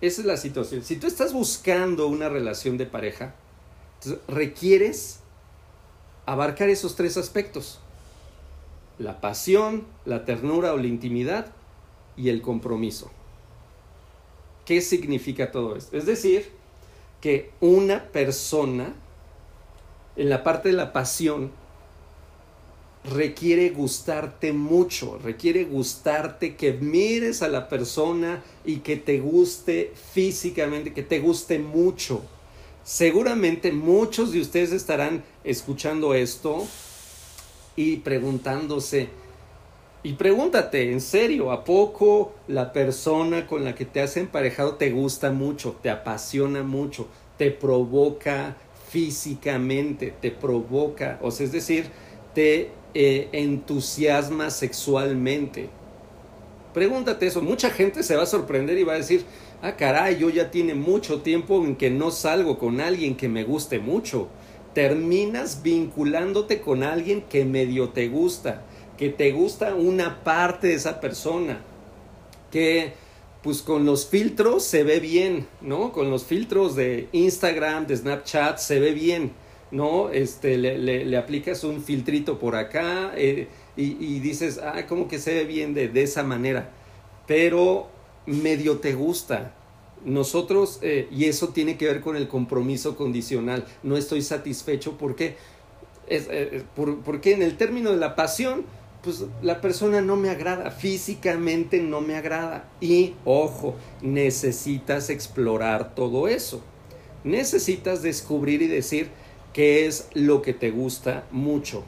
Esa 0.00 0.20
es 0.20 0.26
la 0.26 0.36
situación. 0.36 0.82
Si 0.82 0.96
tú 0.96 1.06
estás 1.06 1.32
buscando 1.32 2.08
una 2.08 2.28
relación 2.28 2.76
de 2.76 2.86
pareja, 2.86 3.34
requieres 4.28 5.20
abarcar 6.26 6.68
esos 6.68 6.96
tres 6.96 7.16
aspectos. 7.16 7.80
La 8.98 9.20
pasión, 9.20 9.86
la 10.04 10.24
ternura 10.24 10.74
o 10.74 10.76
la 10.76 10.86
intimidad 10.86 11.46
y 12.16 12.28
el 12.28 12.42
compromiso. 12.42 13.10
¿Qué 14.64 14.80
significa 14.80 15.50
todo 15.50 15.76
esto? 15.76 15.96
Es 15.96 16.06
decir, 16.06 16.52
que 17.24 17.52
una 17.62 18.04
persona, 18.04 18.92
en 20.14 20.28
la 20.28 20.44
parte 20.44 20.68
de 20.68 20.74
la 20.74 20.92
pasión, 20.92 21.52
requiere 23.02 23.70
gustarte 23.70 24.52
mucho, 24.52 25.18
requiere 25.24 25.64
gustarte 25.64 26.54
que 26.54 26.74
mires 26.74 27.40
a 27.40 27.48
la 27.48 27.70
persona 27.70 28.42
y 28.66 28.80
que 28.80 28.98
te 28.98 29.20
guste 29.20 29.94
físicamente, 30.12 30.92
que 30.92 31.02
te 31.02 31.18
guste 31.18 31.58
mucho. 31.58 32.20
Seguramente 32.84 33.72
muchos 33.72 34.32
de 34.32 34.42
ustedes 34.42 34.72
estarán 34.72 35.24
escuchando 35.44 36.12
esto 36.12 36.66
y 37.74 37.96
preguntándose, 37.96 39.08
y 40.04 40.12
pregúntate, 40.12 40.92
en 40.92 41.00
serio, 41.00 41.50
¿a 41.50 41.64
poco 41.64 42.34
la 42.46 42.74
persona 42.74 43.46
con 43.46 43.64
la 43.64 43.74
que 43.74 43.86
te 43.86 44.02
has 44.02 44.18
emparejado 44.18 44.74
te 44.74 44.90
gusta 44.90 45.32
mucho, 45.32 45.78
te 45.80 45.88
apasiona 45.88 46.62
mucho, 46.62 47.08
te 47.38 47.50
provoca 47.50 48.54
físicamente, 48.90 50.12
te 50.20 50.30
provoca, 50.30 51.18
o 51.22 51.30
sea, 51.30 51.46
es 51.46 51.52
decir, 51.52 51.86
te 52.34 52.70
eh, 52.92 53.30
entusiasma 53.32 54.50
sexualmente? 54.50 55.70
Pregúntate 56.74 57.26
eso, 57.26 57.40
mucha 57.40 57.70
gente 57.70 58.02
se 58.02 58.14
va 58.14 58.24
a 58.24 58.26
sorprender 58.26 58.76
y 58.76 58.84
va 58.84 58.92
a 58.92 58.98
decir, 58.98 59.24
ah, 59.62 59.74
caray, 59.74 60.18
yo 60.18 60.28
ya 60.28 60.50
tiene 60.50 60.74
mucho 60.74 61.22
tiempo 61.22 61.64
en 61.64 61.76
que 61.76 61.88
no 61.88 62.10
salgo 62.10 62.58
con 62.58 62.82
alguien 62.82 63.16
que 63.16 63.30
me 63.30 63.42
guste 63.42 63.78
mucho. 63.78 64.28
Terminas 64.74 65.62
vinculándote 65.62 66.60
con 66.60 66.82
alguien 66.82 67.22
que 67.22 67.46
medio 67.46 67.88
te 67.88 68.08
gusta 68.08 68.64
que 68.96 69.08
te 69.08 69.32
gusta 69.32 69.74
una 69.74 70.22
parte 70.22 70.68
de 70.68 70.74
esa 70.74 71.00
persona, 71.00 71.60
que 72.50 72.92
pues 73.44 73.60
con 73.60 73.84
los 73.84 74.06
filtros 74.06 74.64
se 74.64 74.84
ve 74.84 75.00
bien, 75.00 75.46
¿no? 75.60 75.92
Con 75.92 76.10
los 76.10 76.24
filtros 76.24 76.74
de 76.76 77.08
Instagram, 77.12 77.86
de 77.86 77.98
Snapchat 77.98 78.56
se 78.56 78.80
ve 78.80 78.92
bien, 78.92 79.32
¿no? 79.70 80.08
Este, 80.08 80.56
le, 80.56 81.16
aplicas 81.16 81.62
un 81.62 81.82
filtrito 81.82 82.38
por 82.38 82.56
acá 82.56 83.12
eh, 83.16 83.48
y, 83.76 84.20
dices, 84.20 84.58
ah, 84.62 84.86
como 84.86 85.08
que 85.08 85.18
se 85.18 85.34
ve 85.34 85.44
bien 85.44 85.74
de, 85.74 85.88
de, 85.88 86.04
esa 86.04 86.22
manera, 86.22 86.70
pero 87.26 87.88
medio 88.24 88.78
te 88.78 88.94
gusta. 88.94 89.52
Nosotros, 90.06 90.78
eh, 90.80 91.08
y 91.10 91.24
eso 91.24 91.48
tiene 91.48 91.76
que 91.76 91.86
ver 91.86 92.00
con 92.00 92.16
el 92.16 92.28
compromiso 92.28 92.96
condicional, 92.96 93.66
no 93.82 93.98
estoy 93.98 94.22
satisfecho 94.22 94.96
porque, 94.96 95.36
es, 96.06 96.28
eh, 96.30 96.62
por, 96.74 97.00
porque 97.00 97.34
en 97.34 97.42
el 97.42 97.58
término 97.58 97.90
de 97.90 97.96
la 97.96 98.14
pasión, 98.14 98.64
pues 99.04 99.24
la 99.42 99.60
persona 99.60 100.00
no 100.00 100.16
me 100.16 100.30
agrada, 100.30 100.70
físicamente 100.70 101.78
no 101.78 102.00
me 102.00 102.16
agrada. 102.16 102.70
Y, 102.80 103.14
ojo, 103.26 103.76
necesitas 104.00 105.10
explorar 105.10 105.94
todo 105.94 106.26
eso. 106.26 106.62
Necesitas 107.22 108.02
descubrir 108.02 108.62
y 108.62 108.66
decir 108.66 109.08
qué 109.52 109.86
es 109.86 110.08
lo 110.14 110.40
que 110.40 110.54
te 110.54 110.70
gusta 110.70 111.26
mucho. 111.30 111.84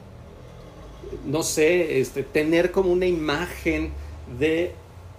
No 1.25 1.41
sé, 1.41 1.99
este, 1.99 2.21
tener 2.21 2.71
como 2.71 2.91
una 2.91 3.07
imagen 3.07 3.91
de 4.39 4.73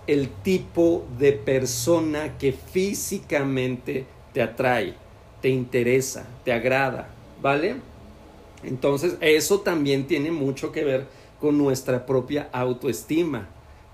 el 0.06 0.28
tipo 0.28 1.04
de 1.18 1.32
persona 1.32 2.38
que 2.38 2.52
físicamente 2.52 4.06
te 4.32 4.40
atrae, 4.40 4.94
te 5.42 5.48
interesa, 5.48 6.26
te 6.44 6.52
agrada, 6.52 7.10
¿vale? 7.42 7.76
Entonces, 8.62 9.16
eso 9.20 9.60
también 9.60 10.06
tiene 10.06 10.30
mucho 10.30 10.72
que 10.72 10.84
ver 10.84 11.17
con 11.40 11.58
nuestra 11.58 12.06
propia 12.06 12.48
autoestima. 12.52 13.48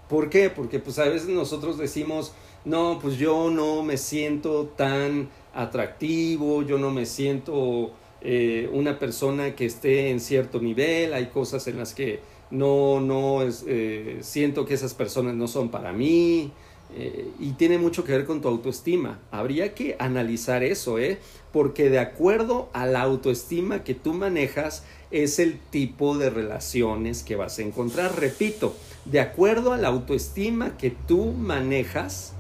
¿Por 0.09 0.31
qué? 0.31 0.51
Porque 0.51 0.79
pues 0.79 0.99
a 0.99 1.05
veces 1.05 1.29
nosotros 1.29 1.79
decimos, 1.79 2.33
no, 2.65 2.99
pues 3.01 3.17
yo 3.17 3.51
no 3.51 3.83
me 3.83 3.97
siento 3.97 4.67
tan 4.77 5.29
atractivo, 5.55 6.63
yo 6.63 6.79
no 6.79 6.91
me 6.91 7.07
siento 7.07 7.93
eh, 8.21 8.69
una 8.73 8.99
persona 8.99 9.55
que 9.55 9.67
esté 9.67 10.11
en 10.11 10.21
cierto 10.21 10.61
nivel, 10.61 11.15
hay 11.15 11.27
cosas 11.27 11.67
en 11.69 11.79
las 11.79 11.95
que 11.95 12.21
no, 12.51 13.01
no 13.01 13.41
eh, 13.43 14.19
siento 14.21 14.65
que 14.65 14.75
esas 14.75 14.95
personas 14.95 15.35
no 15.35 15.49
son 15.49 15.71
para 15.71 15.93
mí, 15.93 16.53
eh, 16.97 17.29
y 17.41 17.53
tiene 17.53 17.79
mucho 17.79 18.05
que 18.05 18.13
ver 18.13 18.25
con 18.25 18.41
tu 18.41 18.49
autoestima. 18.49 19.19
Habría 19.31 19.75
que 19.75 19.97
analizar 19.99 20.63
eso, 20.63 20.99
¿eh? 20.99 21.19
Porque 21.53 21.91
de 21.91 21.99
acuerdo 21.99 22.69
a 22.73 22.87
la 22.87 23.03
autoestima 23.03 23.83
que 23.83 23.95
tú 23.95 24.13
manejas, 24.13 24.85
es 25.15 25.39
el 25.39 25.61
tipo 25.71 26.19
de 26.19 26.29
relaciones 26.29 27.23
que 27.23 27.37
vas 27.37 27.61
a 27.61 27.63
encontrar. 27.63 28.19
Repito, 28.19 28.75
de 29.05 29.21
acuerdo 29.21 29.73
a 29.73 29.79
la 29.79 29.87
autoestima 29.87 30.77
que 30.77 30.91
tú 30.91 31.27
manejas, 31.27 32.33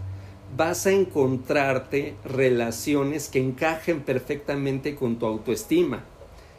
vas 0.57 0.85
a 0.87 0.91
encontrarte 0.91 2.15
relaciones 2.25 3.29
que 3.29 3.39
encajen 3.39 4.01
perfectamente 4.01 4.97
con 4.97 5.21
tu 5.21 5.27
autoestima. 5.27 6.03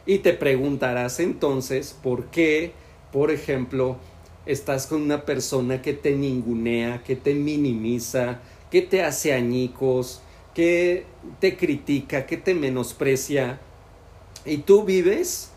Y 0.06 0.20
te 0.20 0.32
preguntarás 0.32 1.20
entonces 1.20 1.94
por 2.02 2.26
qué, 2.30 2.72
por 3.12 3.30
ejemplo, 3.30 3.98
estás 4.46 4.86
con 4.86 5.02
una 5.02 5.26
persona 5.26 5.82
que 5.82 5.92
te 5.92 6.16
ningunea, 6.16 7.02
que 7.04 7.16
te 7.16 7.34
minimiza, 7.34 8.40
que 8.70 8.80
te 8.80 9.02
hace 9.02 9.34
añicos, 9.34 10.22
que 10.54 11.04
te 11.40 11.58
critica, 11.58 12.24
que 12.24 12.38
te 12.38 12.54
menosprecia. 12.54 13.60
Y 14.46 14.58
tú 14.58 14.84
vives 14.84 15.50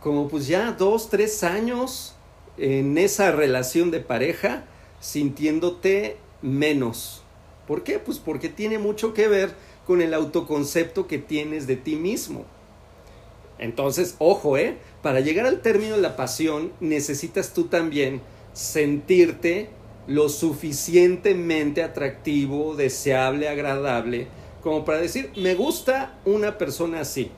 como 0.00 0.28
pues 0.28 0.46
ya 0.46 0.72
dos, 0.72 1.08
tres 1.08 1.42
años 1.44 2.14
en 2.58 2.98
esa 2.98 3.32
relación 3.32 3.90
de 3.90 4.00
pareja 4.00 4.64
sintiéndote 5.00 6.16
menos. 6.42 7.22
¿Por 7.66 7.82
qué? 7.82 7.98
Pues 7.98 8.18
porque 8.18 8.48
tiene 8.48 8.78
mucho 8.78 9.14
que 9.14 9.28
ver 9.28 9.54
con 9.86 10.02
el 10.02 10.14
autoconcepto 10.14 11.06
que 11.06 11.18
tienes 11.18 11.66
de 11.66 11.76
ti 11.76 11.96
mismo. 11.96 12.44
Entonces, 13.58 14.14
ojo, 14.18 14.56
¿eh? 14.56 14.78
Para 15.02 15.20
llegar 15.20 15.46
al 15.46 15.60
término 15.60 15.96
de 15.96 16.02
la 16.02 16.16
pasión, 16.16 16.72
necesitas 16.80 17.52
tú 17.52 17.64
también 17.64 18.22
sentirte 18.52 19.68
lo 20.06 20.28
suficientemente 20.28 21.82
atractivo, 21.82 22.74
deseable, 22.74 23.48
agradable, 23.48 24.28
como 24.62 24.84
para 24.84 24.98
decir, 24.98 25.30
me 25.36 25.54
gusta 25.54 26.18
una 26.24 26.58
persona 26.58 27.00
así, 27.00 27.30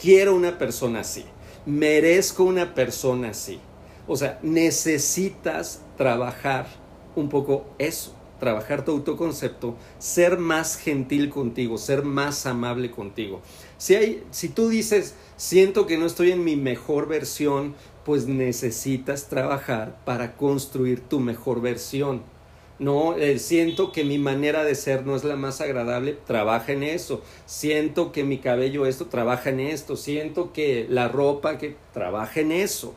quiero 0.00 0.34
una 0.34 0.58
persona 0.58 1.00
así, 1.00 1.24
merezco 1.68 2.44
una 2.44 2.74
persona 2.74 3.30
así. 3.30 3.60
O 4.06 4.16
sea, 4.16 4.38
necesitas 4.42 5.82
trabajar 5.98 6.66
un 7.14 7.28
poco 7.28 7.66
eso, 7.78 8.14
trabajar 8.40 8.84
tu 8.84 8.92
autoconcepto, 8.92 9.76
ser 9.98 10.38
más 10.38 10.78
gentil 10.78 11.28
contigo, 11.28 11.76
ser 11.76 12.04
más 12.04 12.46
amable 12.46 12.90
contigo. 12.90 13.42
Si, 13.76 13.94
hay, 13.94 14.24
si 14.30 14.48
tú 14.48 14.70
dices, 14.70 15.14
siento 15.36 15.86
que 15.86 15.98
no 15.98 16.06
estoy 16.06 16.30
en 16.30 16.42
mi 16.42 16.56
mejor 16.56 17.06
versión, 17.06 17.74
pues 18.04 18.26
necesitas 18.26 19.28
trabajar 19.28 20.02
para 20.06 20.36
construir 20.36 21.00
tu 21.00 21.20
mejor 21.20 21.60
versión. 21.60 22.22
No, 22.78 23.16
eh, 23.16 23.40
siento 23.40 23.90
que 23.90 24.04
mi 24.04 24.18
manera 24.18 24.62
de 24.62 24.76
ser 24.76 25.04
no 25.04 25.16
es 25.16 25.24
la 25.24 25.34
más 25.34 25.60
agradable, 25.60 26.16
trabaja 26.26 26.72
en 26.72 26.84
eso. 26.84 27.22
Siento 27.44 28.12
que 28.12 28.22
mi 28.22 28.38
cabello 28.38 28.86
esto, 28.86 29.06
trabaja 29.06 29.50
en 29.50 29.60
esto. 29.60 29.96
Siento 29.96 30.52
que 30.52 30.86
la 30.88 31.08
ropa, 31.08 31.58
que 31.58 31.76
trabaja 31.92 32.40
en 32.40 32.52
eso. 32.52 32.94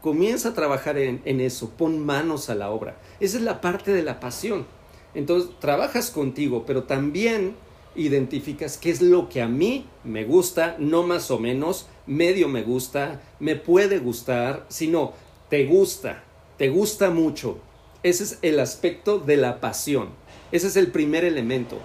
Comienza 0.00 0.50
a 0.50 0.54
trabajar 0.54 0.96
en, 0.96 1.20
en 1.26 1.40
eso, 1.42 1.70
pon 1.76 1.98
manos 1.98 2.48
a 2.48 2.54
la 2.54 2.70
obra. 2.70 2.96
Esa 3.20 3.36
es 3.36 3.42
la 3.42 3.60
parte 3.60 3.92
de 3.92 4.02
la 4.02 4.20
pasión. 4.20 4.66
Entonces, 5.14 5.50
trabajas 5.60 6.10
contigo, 6.10 6.64
pero 6.66 6.84
también 6.84 7.54
identificas 7.94 8.78
qué 8.78 8.90
es 8.90 9.02
lo 9.02 9.28
que 9.28 9.42
a 9.42 9.48
mí 9.48 9.86
me 10.04 10.24
gusta, 10.24 10.76
no 10.78 11.02
más 11.02 11.30
o 11.30 11.38
menos, 11.38 11.86
medio 12.06 12.48
me 12.48 12.62
gusta, 12.62 13.20
me 13.40 13.56
puede 13.56 13.98
gustar, 13.98 14.64
sino 14.68 15.12
te 15.50 15.66
gusta, 15.66 16.22
te 16.56 16.68
gusta 16.68 17.10
mucho. 17.10 17.58
Ese 18.02 18.24
es 18.24 18.38
el 18.42 18.60
aspecto 18.60 19.18
de 19.18 19.36
la 19.36 19.60
pasión. 19.60 20.08
Ese 20.52 20.68
es 20.68 20.76
el 20.76 20.90
primer 20.90 21.24
elemento. 21.24 21.78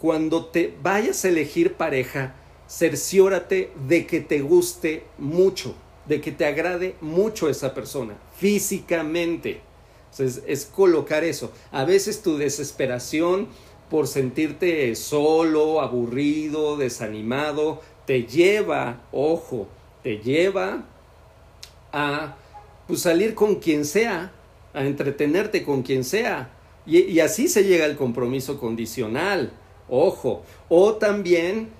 Cuando 0.00 0.46
te 0.46 0.74
vayas 0.82 1.24
a 1.24 1.28
elegir 1.28 1.74
pareja, 1.74 2.34
cerciórate 2.68 3.70
de 3.86 4.06
que 4.06 4.20
te 4.20 4.40
guste 4.40 5.04
mucho, 5.18 5.74
de 6.06 6.20
que 6.20 6.32
te 6.32 6.46
agrade 6.46 6.96
mucho 7.00 7.48
esa 7.48 7.74
persona, 7.74 8.14
físicamente. 8.36 9.60
Entonces, 10.10 10.42
es 10.46 10.64
colocar 10.64 11.24
eso. 11.24 11.52
A 11.70 11.84
veces 11.84 12.22
tu 12.22 12.36
desesperación 12.36 13.48
por 13.90 14.08
sentirte 14.08 14.94
solo, 14.96 15.80
aburrido, 15.80 16.76
desanimado, 16.76 17.80
te 18.04 18.24
lleva, 18.24 19.02
ojo, 19.12 19.68
te 20.02 20.18
lleva 20.18 20.84
a 21.92 22.36
pues, 22.86 23.00
salir 23.00 23.34
con 23.34 23.56
quien 23.56 23.84
sea, 23.84 24.32
a 24.76 24.86
entretenerte 24.86 25.64
con 25.64 25.82
quien 25.82 26.04
sea. 26.04 26.50
Y, 26.86 27.18
así 27.18 27.48
se 27.48 27.64
llega 27.64 27.84
al 27.84 27.96
compromiso 27.96 28.60
condicional, 28.60 29.50
ojo. 29.88 30.42
O 30.68 30.94
también, 30.94 31.70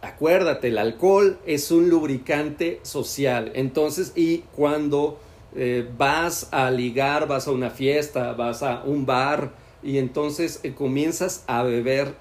acuérdate, 0.00 0.68
el 0.68 0.78
alcohol 0.78 1.40
es 1.44 1.72
un 1.72 1.88
lubricante 1.88 2.78
social. 2.82 3.50
Entonces, 3.56 4.12
y 4.14 4.44
cuando 4.54 5.18
eh, 5.56 5.88
vas 5.98 6.48
a 6.52 6.70
ligar, 6.70 7.26
vas 7.26 7.48
a 7.48 7.50
una 7.50 7.70
fiesta, 7.70 8.32
vas 8.34 8.62
a 8.62 8.84
un 8.84 9.06
bar, 9.06 9.50
y 9.82 9.98
entonces 9.98 10.60
eh, 10.62 10.74
comienzas 10.74 11.44
a 11.46 11.62
beber 11.62 12.14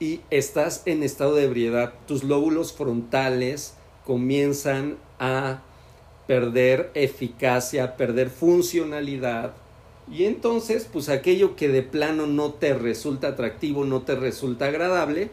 y 0.00 0.20
estás 0.30 0.82
en 0.86 1.02
estado 1.02 1.34
de 1.34 1.44
ebriedad, 1.44 1.92
tus 2.06 2.22
lóbulos 2.22 2.72
frontales 2.72 3.74
comienzan 4.06 4.96
a 5.18 5.62
perder 6.28 6.90
eficacia, 6.94 7.96
perder 7.96 8.28
funcionalidad. 8.28 9.54
Y 10.12 10.24
entonces, 10.24 10.86
pues 10.90 11.08
aquello 11.08 11.56
que 11.56 11.68
de 11.68 11.82
plano 11.82 12.26
no 12.26 12.52
te 12.52 12.74
resulta 12.74 13.28
atractivo, 13.28 13.84
no 13.84 14.02
te 14.02 14.14
resulta 14.14 14.66
agradable, 14.66 15.30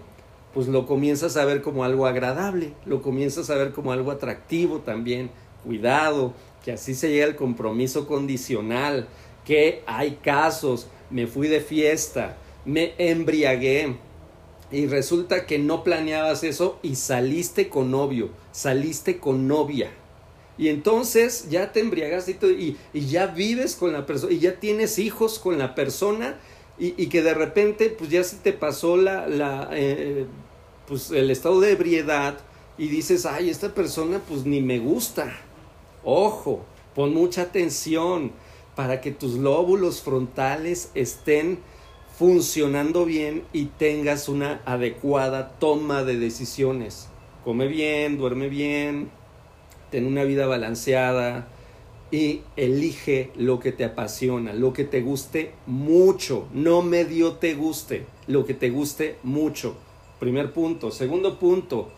pues 0.53 0.67
lo 0.67 0.87
comienzas 0.87 1.35
a 1.35 1.45
ver 1.45 1.61
como 1.61 1.83
algo 1.83 2.07
agradable, 2.07 2.73
lo 2.85 3.01
comienzas 3.01 3.49
a 3.49 3.55
ver 3.55 3.73
como 3.73 3.91
algo 3.91 4.09
atractivo 4.09 4.79
también. 4.79 5.29
Cuidado, 5.65 6.33
que 6.63 6.71
así 6.71 6.95
se 6.95 7.09
llega 7.09 7.25
al 7.25 7.35
compromiso 7.35 8.07
condicional, 8.07 9.07
que 9.43 9.83
hay 9.85 10.17
casos 10.23 10.87
me 11.09 11.27
fui 11.27 11.49
de 11.49 11.59
fiesta, 11.59 12.37
me 12.63 12.93
embriagué 12.97 13.97
y 14.71 14.87
resulta 14.87 15.45
que 15.45 15.59
no 15.59 15.83
planeabas 15.83 16.43
eso 16.43 16.79
y 16.81 16.95
saliste 16.95 17.67
con 17.67 17.91
novio, 17.91 18.29
saliste 18.51 19.19
con 19.19 19.47
novia. 19.47 19.91
Y 20.57 20.69
entonces 20.69 21.49
ya 21.49 21.71
te 21.71 21.81
embriagaste 21.81 22.37
y, 22.47 22.77
y, 22.93 23.05
ya 23.07 23.27
vives 23.27 23.75
con 23.75 23.91
la 23.91 24.05
persona 24.05 24.31
y 24.31 24.39
ya 24.39 24.59
tienes 24.59 24.99
hijos 24.99 25.37
con 25.37 25.57
la 25.57 25.75
persona 25.75 26.39
y, 26.79 26.93
y, 27.01 27.07
que 27.07 27.21
de 27.21 27.33
repente 27.33 27.89
pues 27.89 28.09
ya 28.09 28.23
se 28.23 28.37
te 28.37 28.53
pasó 28.53 28.95
la, 28.95 29.27
la 29.27 29.69
eh, 29.73 30.25
pues 30.87 31.11
el 31.11 31.29
estado 31.29 31.59
de 31.59 31.71
ebriedad 31.71 32.37
y 32.77 32.87
dices, 32.87 33.25
ay, 33.25 33.49
esta 33.49 33.73
persona 33.73 34.21
pues 34.27 34.45
ni 34.45 34.61
me 34.61 34.79
gusta. 34.79 35.35
Ojo, 36.03 36.63
pon 36.93 37.13
mucha 37.13 37.43
atención 37.43 38.31
para 38.75 39.01
que 39.01 39.11
tus 39.11 39.33
lóbulos 39.33 40.01
frontales 40.01 40.91
estén 40.93 41.59
funcionando 42.17 43.05
bien 43.05 43.43
y 43.51 43.65
tengas 43.65 44.29
una 44.29 44.61
adecuada 44.65 45.57
toma 45.59 46.03
de 46.03 46.17
decisiones. 46.17 47.07
Come 47.43 47.67
bien, 47.67 48.17
duerme 48.17 48.47
bien, 48.49 49.09
ten 49.91 50.05
una 50.05 50.23
vida 50.23 50.47
balanceada 50.47 51.47
y 52.11 52.41
elige 52.55 53.31
lo 53.35 53.59
que 53.59 53.71
te 53.71 53.83
apasiona, 53.83 54.53
lo 54.53 54.73
que 54.73 54.83
te 54.83 55.01
guste 55.01 55.51
mucho, 55.65 56.47
no 56.53 56.81
medio 56.81 57.33
te 57.33 57.55
guste, 57.55 58.05
lo 58.27 58.45
que 58.45 58.53
te 58.53 58.69
guste 58.69 59.17
mucho. 59.23 59.75
Primer 60.19 60.53
punto. 60.53 60.91
Segundo 60.91 61.39
punto, 61.39 61.89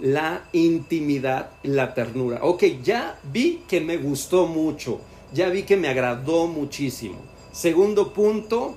la 0.00 0.44
intimidad, 0.52 1.52
la 1.62 1.94
ternura. 1.94 2.40
Ok, 2.42 2.64
ya 2.82 3.18
vi 3.32 3.62
que 3.68 3.80
me 3.80 3.96
gustó 3.96 4.46
mucho 4.46 5.00
ya 5.34 5.48
vi 5.48 5.64
que 5.64 5.76
me 5.76 5.88
agradó 5.88 6.46
muchísimo. 6.46 7.16
Segundo 7.52 8.14
punto, 8.14 8.76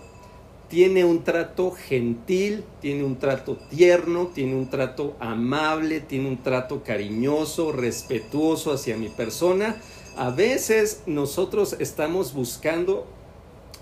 tiene 0.69 1.05
un 1.05 1.23
trato 1.23 1.71
gentil, 1.71 2.63
tiene 2.81 3.03
un 3.03 3.17
trato 3.17 3.57
tierno, 3.69 4.27
tiene 4.27 4.55
un 4.55 4.69
trato 4.69 5.15
amable, 5.19 6.01
tiene 6.01 6.27
un 6.27 6.43
trato 6.43 6.83
cariñoso, 6.83 7.71
respetuoso 7.71 8.73
hacia 8.73 8.97
mi 8.97 9.09
persona. 9.09 9.77
A 10.17 10.29
veces 10.29 11.03
nosotros 11.05 11.77
estamos 11.79 12.33
buscando 12.33 13.07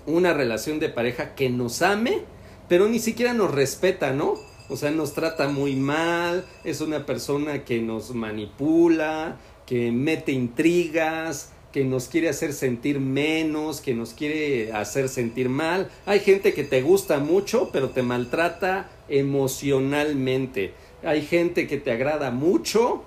una 0.06 0.32
relación 0.32 0.78
de 0.78 0.88
pareja 0.88 1.34
que 1.34 1.50
nos 1.50 1.82
ame, 1.82 2.20
pero 2.68 2.88
ni 2.88 3.00
siquiera 3.00 3.32
nos 3.32 3.52
respeta, 3.52 4.12
¿no? 4.12 4.34
O 4.68 4.76
sea, 4.76 4.90
nos 4.90 5.12
trata 5.12 5.48
muy 5.48 5.76
mal, 5.76 6.44
es 6.64 6.80
una 6.80 7.06
persona 7.06 7.64
que 7.64 7.80
nos 7.80 8.14
manipula, 8.14 9.38
que 9.64 9.90
mete 9.92 10.32
intrigas, 10.32 11.50
que 11.72 11.84
nos 11.84 12.08
quiere 12.08 12.28
hacer 12.28 12.52
sentir 12.52 13.00
menos, 13.00 13.80
que 13.80 13.94
nos 13.94 14.14
quiere 14.14 14.72
hacer 14.72 15.08
sentir 15.08 15.48
mal. 15.48 15.90
Hay 16.06 16.20
gente 16.20 16.54
que 16.54 16.64
te 16.64 16.82
gusta 16.82 17.18
mucho, 17.18 17.70
pero 17.72 17.90
te 17.90 18.02
maltrata 18.02 18.90
emocionalmente. 19.08 20.72
Hay 21.02 21.22
gente 21.22 21.66
que 21.66 21.76
te 21.76 21.92
agrada 21.92 22.30
mucho, 22.30 23.02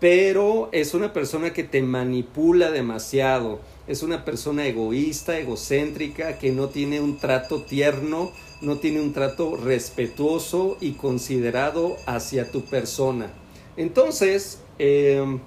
pero 0.00 0.68
es 0.72 0.94
una 0.94 1.12
persona 1.12 1.52
que 1.52 1.64
te 1.64 1.82
manipula 1.82 2.70
demasiado. 2.70 3.60
Es 3.86 4.02
una 4.02 4.24
persona 4.24 4.66
egoísta, 4.66 5.38
egocéntrica, 5.38 6.38
que 6.38 6.52
no 6.52 6.68
tiene 6.68 7.00
un 7.00 7.18
trato 7.18 7.62
tierno, 7.62 8.32
no 8.60 8.78
tiene 8.78 9.00
un 9.00 9.12
trato 9.12 9.56
respetuoso 9.56 10.76
y 10.80 10.92
considerado 10.92 11.96
hacia 12.06 12.50
tu 12.50 12.62
persona. 12.62 13.30
Entonces, 13.76 14.60
em, 14.78 15.40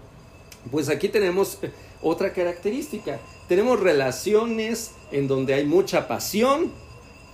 pues 0.69 0.89
aquí 0.89 1.09
tenemos 1.09 1.59
otra 2.01 2.33
característica. 2.33 3.19
Tenemos 3.47 3.79
relaciones 3.79 4.93
en 5.11 5.27
donde 5.27 5.53
hay 5.53 5.65
mucha 5.65 6.07
pasión, 6.07 6.71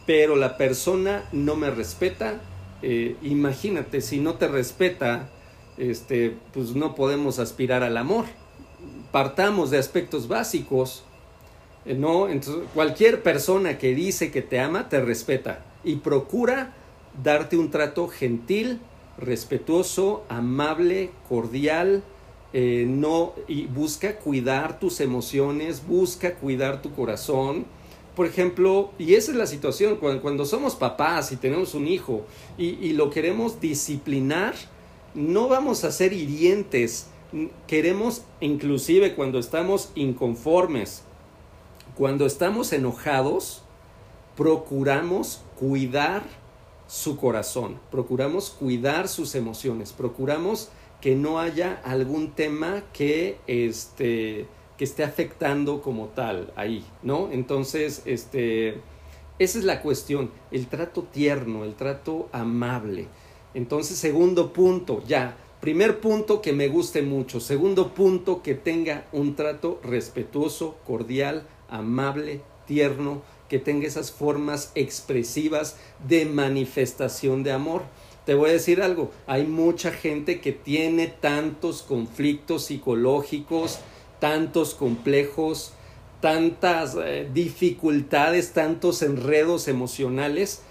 pero 0.06 0.36
la 0.36 0.58
persona 0.58 1.24
no 1.32 1.56
me 1.56 1.70
respeta. 1.70 2.42
Eh, 2.82 3.16
imagínate, 3.22 4.02
si 4.02 4.20
no 4.20 4.36
te 4.36 4.48
respeta, 4.48 5.30
este, 5.78 6.36
pues 6.54 6.76
no 6.76 6.96
podemos 6.96 7.40
aspirar 7.40 7.84
al 7.84 7.98
amor. 7.98 8.26
Partamos 9.12 9.70
de 9.70 9.78
aspectos 9.78 10.28
básicos, 10.28 11.04
eh, 11.86 11.94
¿no? 11.94 12.28
Entonces, 12.30 12.64
cualquier 12.74 13.24
persona 13.24 13.78
que 13.78 13.94
dice 13.94 14.32
que 14.32 14.42
te 14.42 14.60
ama, 14.60 14.90
te 14.90 15.02
respeta 15.02 15.66
y 15.84 15.98
procura 15.98 16.74
darte 17.24 17.58
un 17.58 17.72
trato 17.72 18.08
gentil, 18.08 18.80
respetuoso, 19.18 20.24
amable, 20.30 21.12
cordial, 21.28 22.04
eh, 22.54 22.86
no, 22.88 23.34
y 23.48 23.66
busca 23.66 24.18
cuidar 24.18 24.80
tus 24.80 25.00
emociones, 25.02 25.86
busca 25.86 26.36
cuidar 26.36 26.82
tu 26.82 26.94
corazón. 26.94 27.66
Por 28.16 28.26
ejemplo, 28.26 28.92
y 28.98 29.14
esa 29.14 29.32
es 29.32 29.38
la 29.38 29.48
situación, 29.48 29.98
cuando, 29.98 30.22
cuando 30.22 30.46
somos 30.46 30.76
papás 30.76 31.32
y 31.32 31.36
tenemos 31.36 31.76
un 31.76 31.88
hijo 31.88 32.26
y, 32.58 32.66
y 32.66 32.94
lo 32.94 33.10
queremos 33.10 33.60
disciplinar, 33.60 34.56
no 35.14 35.48
vamos 35.48 35.84
a 35.84 35.92
ser 35.92 36.14
hirientes. 36.14 37.08
Queremos, 37.68 38.24
inclusive 38.40 39.14
cuando 39.16 39.38
estamos 39.38 39.92
inconformes, 39.96 41.04
cuando 41.96 42.26
estamos 42.26 42.72
enojados, 42.74 43.64
procuramos 44.38 45.42
cuidar 45.60 46.24
su 46.88 47.18
corazón, 47.18 47.80
procuramos 47.92 48.52
cuidar 48.52 49.08
sus 49.10 49.36
emociones, 49.36 49.92
procuramos 49.92 50.70
que 51.02 51.16
no 51.16 51.40
haya 51.40 51.82
algún 51.84 52.32
tema 52.32 52.84
que 52.94 53.38
este 53.48 54.48
que 54.78 54.84
esté 54.84 55.04
afectando 55.04 55.82
como 55.82 56.08
tal 56.10 56.54
ahí, 56.56 56.86
¿no? 57.02 57.30
Entonces, 57.32 58.04
este 58.06 58.82
esa 59.40 59.60
es 59.60 59.66
la 59.66 59.82
cuestión, 59.82 60.32
el 60.52 60.68
trato 60.68 61.04
tierno, 61.04 61.64
el 61.64 61.76
trato 61.76 62.28
amable. 62.32 63.08
Entonces, 63.54 63.98
segundo 63.98 64.52
punto, 64.52 65.04
ya, 65.08 65.38
primer 65.62 66.00
punto 66.00 66.42
que 66.42 66.54
me 66.54 66.68
guste 66.68 67.04
mucho, 67.04 67.40
segundo 67.40 67.94
punto 67.94 68.42
que 68.42 68.56
tenga 68.56 69.06
un 69.12 69.36
trato 69.36 69.80
respetuoso, 69.84 70.78
cordial, 70.86 71.48
amable, 71.70 72.42
tierno, 72.66 73.22
que 73.48 73.60
tenga 73.60 73.88
esas 73.88 74.12
formas 74.12 74.72
expresivas 74.76 75.78
de 76.08 76.26
manifestación 76.26 77.44
de 77.44 77.52
amor. 77.52 77.84
Te 78.28 78.34
voy 78.34 78.50
a 78.50 78.54
decir 78.54 78.82
algo, 78.82 79.12
hay 79.26 79.46
mucha 79.46 79.90
gente 79.90 80.42
que 80.42 80.52
tiene 80.52 81.08
tantos 81.08 81.82
conflictos 81.82 82.66
psicológicos, 82.66 83.80
tantos 84.20 84.76
complejos, 84.76 85.72
tantas 86.20 86.98
eh, 87.02 87.30
dificultades, 87.34 88.52
tantos 88.52 89.02
enredos 89.02 89.70
emocionales, 89.70 90.62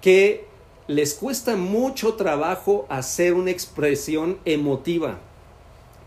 que 0.00 0.46
les 0.86 1.12
cuesta 1.12 1.54
mucho 1.54 2.14
trabajo 2.14 2.86
hacer 2.88 3.34
una 3.34 3.50
expresión 3.50 4.38
emotiva, 4.46 5.18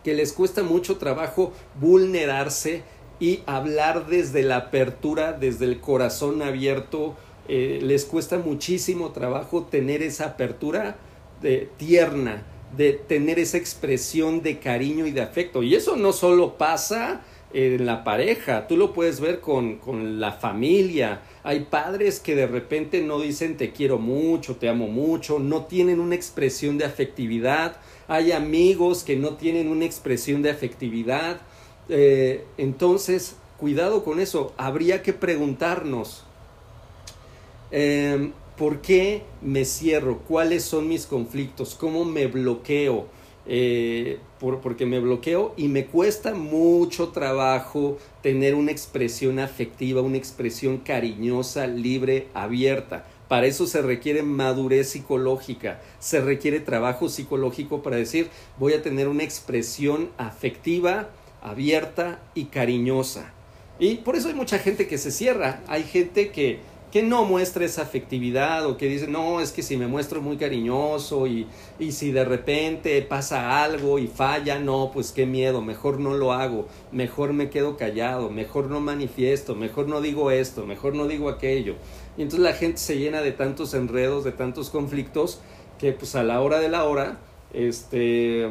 que 0.04 0.15
les 0.15 0.34
cuesta 0.34 0.63
mucho 0.63 0.97
trabajo 0.97 1.54
vulnerarse 1.80 2.82
y 3.19 3.41
hablar 3.45 4.08
desde 4.08 4.41
la 4.41 4.58
apertura, 4.58 5.34
desde 5.34 5.65
el 5.65 5.82
corazón 5.82 6.41
abierto, 6.41 7.15
eh, 7.51 7.79
les 7.81 8.05
cuesta 8.05 8.38
muchísimo 8.38 9.12
trabajo 9.12 9.63
tener 9.63 10.03
esa 10.03 10.25
apertura 10.25 10.97
de, 11.41 11.67
tierna, 11.77 12.43
de 12.77 12.93
tener 12.93 13.39
esa 13.39 13.57
expresión 13.57 14.43
de 14.43 14.59
cariño 14.59 15.07
y 15.07 15.12
de 15.12 15.21
afecto. 15.21 15.63
Y 15.63 15.73
eso 15.73 15.95
no 15.95 16.13
solo 16.13 16.59
pasa 16.59 17.21
en 17.51 17.88
la 17.88 18.03
pareja, 18.03 18.67
tú 18.67 18.77
lo 18.77 18.93
puedes 18.93 19.19
ver 19.19 19.39
con, 19.39 19.77
con 19.77 20.19
la 20.19 20.33
familia. 20.33 21.21
Hay 21.41 21.62
padres 21.62 22.19
que 22.19 22.35
de 22.35 22.45
repente 22.45 23.01
no 23.01 23.19
dicen 23.19 23.57
te 23.57 23.71
quiero 23.71 23.97
mucho, 23.97 24.57
te 24.57 24.69
amo 24.69 24.88
mucho, 24.88 25.39
no 25.39 25.65
tienen 25.65 25.99
una 25.99 26.13
expresión 26.13 26.77
de 26.77 26.85
afectividad. 26.85 27.77
Hay 28.07 28.31
amigos 28.31 29.03
que 29.03 29.15
no 29.15 29.38
tienen 29.38 29.69
una 29.69 29.85
expresión 29.85 30.43
de 30.43 30.51
afectividad. 30.51 31.41
Eh, 31.89 32.45
entonces, 32.59 33.38
cuidado 33.57 34.03
con 34.03 34.19
eso. 34.19 34.53
Habría 34.57 35.01
que 35.01 35.13
preguntarnos, 35.13 36.25
em, 37.71 38.32
¿por 38.58 38.82
qué 38.82 39.23
me 39.41 39.65
cierro? 39.65 40.19
¿Cuáles 40.19 40.63
son 40.63 40.88
mis 40.88 41.05
conflictos? 41.05 41.75
¿Cómo 41.75 42.05
me 42.05 42.27
bloqueo? 42.27 43.08
Eh, 43.51 44.19
porque 44.39 44.86
me 44.86 44.99
bloqueo 44.99 45.53
y 45.58 45.69
me 45.69 45.88
cuesta 45.88 46.36
mucho 46.36 47.10
trabajo 47.10 47.97
tener 48.21 48.53
una 48.53 48.71
expresión 48.71 49.39
afectiva, 49.39 50.01
una 50.01 50.17
expresión 50.17 50.77
cariñosa, 50.77 51.65
libre, 51.65 52.27
abierta. 52.34 53.05
Para 53.27 53.47
eso 53.47 53.67
se 53.67 53.82
requiere 53.82 54.23
madurez 54.23 54.89
psicológica, 54.89 55.82
se 55.99 56.21
requiere 56.21 56.60
trabajo 56.60 57.10
psicológico 57.10 57.84
para 57.84 57.97
decir 57.97 58.29
voy 58.58 58.73
a 58.73 58.82
tener 58.82 59.08
una 59.08 59.23
expresión 59.23 60.10
afectiva, 60.17 61.10
abierta 61.41 62.19
y 62.36 62.45
cariñosa. 62.45 63.34
Y 63.79 63.95
por 63.95 64.15
eso 64.15 64.27
hay 64.27 64.34
mucha 64.34 64.60
gente 64.60 64.88
que 64.88 64.97
se 64.97 65.12
cierra, 65.12 65.62
hay 65.67 65.84
gente 65.84 66.32
que, 66.32 66.60
que 66.91 67.04
no 67.04 67.23
muestra 67.23 67.65
esa 67.65 67.84
afectividad 67.84 68.65
o 68.65 68.78
que 68.78 68.88
dice, 68.88 69.08
no, 69.08 69.41
es 69.41 69.52
que 69.52 69.62
si 69.62 69.78
me 69.78 69.88
muestro 69.88 70.21
muy 70.21 70.38
cariñoso 70.38 71.28
y, 71.28 71.47
y 71.78 71.91
si 71.91 72.12
de 72.12 72.25
repente 72.25 72.99
pasa 73.04 73.63
algo 73.63 73.99
y 73.99 74.08
falla, 74.08 74.58
no, 74.58 74.89
pues 74.91 75.12
qué 75.12 75.25
miedo, 75.28 75.62
mejor 75.62 75.99
no 75.99 76.15
lo 76.15 76.34
hago, 76.34 76.67
mejor 76.91 77.34
me 77.34 77.49
quedo 77.49 77.78
callado, 77.78 78.32
mejor 78.32 78.69
no 78.69 78.80
manifiesto, 78.80 79.56
mejor 79.56 79.88
no 79.88 80.02
digo 80.02 80.32
esto, 80.32 80.65
mejor 80.65 80.95
no 80.95 81.08
digo 81.08 81.30
aquello. 81.30 81.75
Y 82.17 82.23
entonces 82.23 82.43
la 82.43 82.54
gente 82.54 82.80
se 82.80 82.97
llena 82.97 83.21
de 83.21 83.34
tantos 83.34 83.73
enredos, 83.75 84.23
de 84.23 84.32
tantos 84.32 84.71
conflictos, 84.71 85.41
que 85.78 85.93
pues 85.93 86.15
a 86.15 86.23
la 86.23 86.41
hora 86.41 86.60
de 86.60 86.69
la 86.69 86.86
hora, 86.86 87.19
este, 87.54 88.49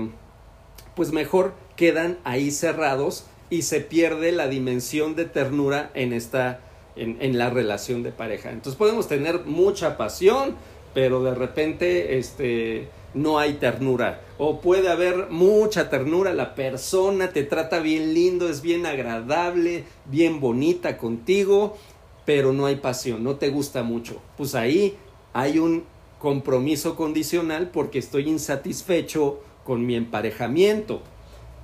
pues 0.95 1.13
mejor 1.13 1.55
quedan 1.77 2.19
ahí 2.25 2.51
cerrados 2.51 3.25
y 3.51 3.63
se 3.63 3.81
pierde 3.81 4.33
la 4.33 4.49
dimensión 4.49 5.17
de 5.17 5.25
ternura 5.25 5.91
en 5.95 6.13
esta 6.13 6.61
en, 6.99 7.39
la 7.39 7.51
relación 7.51 8.03
de 8.03 8.13
pareja. 8.13 8.51
Entonces 8.51 8.77
podemos 8.79 9.09
tener 9.09 9.45
mucha 9.45 9.97
pasión, 9.97 10.57
pero 10.95 11.23
de 11.23 11.35
repente 11.35 12.19
este 12.19 12.89
no 13.15 13.39
hay 13.39 13.55
ternura 13.55 14.21
o 14.37 14.61
puede 14.61 14.91
haber 14.91 15.31
mucha 15.31 15.89
ternura, 15.89 16.35
la 16.35 16.55
persona 16.55 17.31
te 17.33 17.43
trata 17.43 17.81
bien 17.81 18.15
lindo, 18.15 18.49
es 18.49 18.61
bien 18.63 18.87
agradable, 18.87 19.85
bien 20.07 20.41
bonita 20.41 20.99
contigo, 20.99 21.77
pero 22.25 22.53
no 22.53 22.67
hay 22.67 22.77
pasión, 22.77 23.25
no 23.25 23.37
te 23.37 23.49
gusta 23.49 23.83
mucho. 23.83 24.21
Pues 24.37 24.55
ahí 24.55 24.97
hay 25.33 25.59
un 25.59 25.85
compromiso 26.19 26.97
condicional 26.97 27.71
porque 27.71 27.99
estoy 27.99 28.29
insatisfecho 28.29 29.41
con 29.65 29.87
mi 29.87 29.95
emparejamiento. 29.97 31.03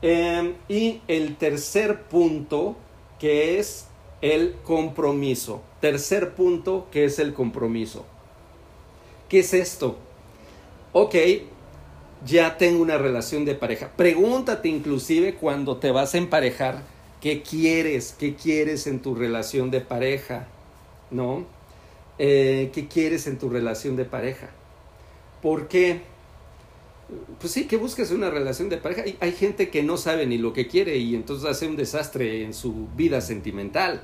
Em, 0.03 0.55
y 0.69 1.01
el 1.09 1.37
tercer 1.37 2.03
punto, 2.03 2.77
que 3.19 3.59
es 3.59 3.87
el 4.25 4.55
compromiso. 4.65 5.61
Tercer 5.83 6.33
punto, 6.35 6.87
que 6.91 7.05
es 7.05 7.19
el 7.19 7.35
compromiso. 7.35 8.07
¿Qué 9.29 9.41
es 9.41 9.53
esto? 9.53 9.99
Ok, 10.95 11.15
ya 12.25 12.57
tengo 12.57 12.81
una 12.81 12.97
relación 12.97 13.45
de 13.45 13.55
pareja. 13.55 13.93
Pregúntate 13.95 14.71
inclusive 14.71 15.35
cuando 15.35 15.77
te 15.77 15.91
vas 15.91 16.15
a 16.15 16.19
emparejar, 16.19 16.85
¿qué 17.21 17.43
quieres? 17.43 18.17
¿Qué 18.19 18.35
quieres 18.35 18.87
en 18.87 19.01
tu 19.01 19.15
relación 19.15 19.71
de 19.71 19.83
pareja? 19.83 20.49
¿No? 21.11 21.45
Eh, 22.19 22.71
¿Qué 22.73 22.89
quieres 22.89 23.27
en 23.27 23.39
tu 23.39 23.51
relación 23.51 23.95
de 23.95 24.07
pareja? 24.07 24.49
¿Por 25.43 25.69
qué? 25.69 26.01
pues 27.39 27.53
sí, 27.53 27.67
que 27.67 27.77
busques 27.77 28.11
una 28.11 28.31
relación 28.31 28.71
de 28.71 28.79
pareja. 28.79 29.03
Hay, 29.03 29.19
hay 29.21 29.33
gente 29.33 29.69
que 29.69 29.83
no 29.83 29.99
sabe 29.99 30.25
ni 30.25 30.39
lo 30.39 30.55
que 30.55 30.67
quiere 30.67 30.97
y 30.97 31.15
entonces 31.15 31.47
hace 31.47 31.67
un 31.67 31.77
desastre 31.77 32.43
en 32.43 32.55
su 32.55 32.89
vida 32.97 33.21
sentimental. 33.21 34.03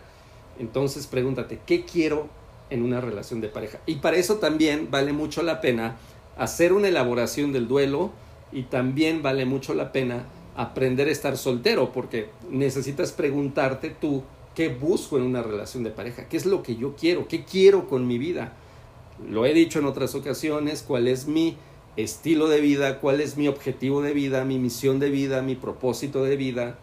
Entonces 0.61 1.07
pregúntate, 1.07 1.61
¿qué 1.67 1.85
quiero 1.85 2.29
en 2.69 2.83
una 2.83 3.01
relación 3.01 3.41
de 3.41 3.49
pareja? 3.49 3.81
Y 3.87 3.97
para 3.97 4.19
eso 4.19 4.37
también 4.37 4.91
vale 4.91 5.13
mucho 5.13 5.43
la 5.43 5.61
pena 5.61 5.97
hacer 6.37 6.73
una 6.73 6.89
elaboración 6.89 7.53
del 7.53 7.67
duelo 7.67 8.11
y 8.53 8.65
también 8.65 9.23
vale 9.23 9.47
mucho 9.47 9.73
la 9.75 9.91
pena 9.91 10.27
aprender 10.55 11.09
a 11.09 11.13
estar 11.13 11.39
soltero 11.39 11.93
porque 11.93 12.29
necesitas 12.51 13.13
preguntarte 13.13 13.89
tú 13.89 14.23
qué 14.55 14.69
busco 14.69 15.17
en 15.17 15.23
una 15.23 15.43
relación 15.43 15.83
de 15.83 15.91
pareja, 15.91 16.29
qué 16.29 16.37
es 16.37 16.45
lo 16.45 16.63
que 16.63 16.77
yo 16.77 16.95
quiero, 16.95 17.27
qué 17.27 17.45
quiero 17.45 17.89
con 17.89 18.07
mi 18.07 18.19
vida. 18.19 18.53
Lo 19.31 19.47
he 19.47 19.55
dicho 19.55 19.79
en 19.79 19.87
otras 19.87 20.15
ocasiones, 20.15 20.83
cuál 20.87 21.09
es 21.09 21.27
mi 21.27 21.57
estilo 21.97 22.49
de 22.49 22.61
vida, 22.61 23.01
cuál 23.01 23.23
es 23.23 23.39
mi 23.39 23.49
objetivo 23.49 24.03
de 24.03 24.13
vida, 24.13 24.45
mi 24.45 24.59
misión 24.59 24.99
de 24.99 25.09
vida, 25.09 25.41
mi 25.41 25.55
propósito 25.55 26.23
de 26.23 26.37
vida. 26.37 26.79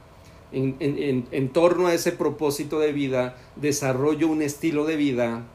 En, 0.52 0.78
en, 0.80 1.50
torno 1.50 1.88
a 1.88 1.94
ese 1.94 2.14
propósito 2.14 2.80
de 2.80 2.94
vida, 2.94 3.36
desarrollo 3.58 4.30
un 4.30 4.42
estilo 4.42 4.86
de 4.86 4.96
vida 4.96 5.46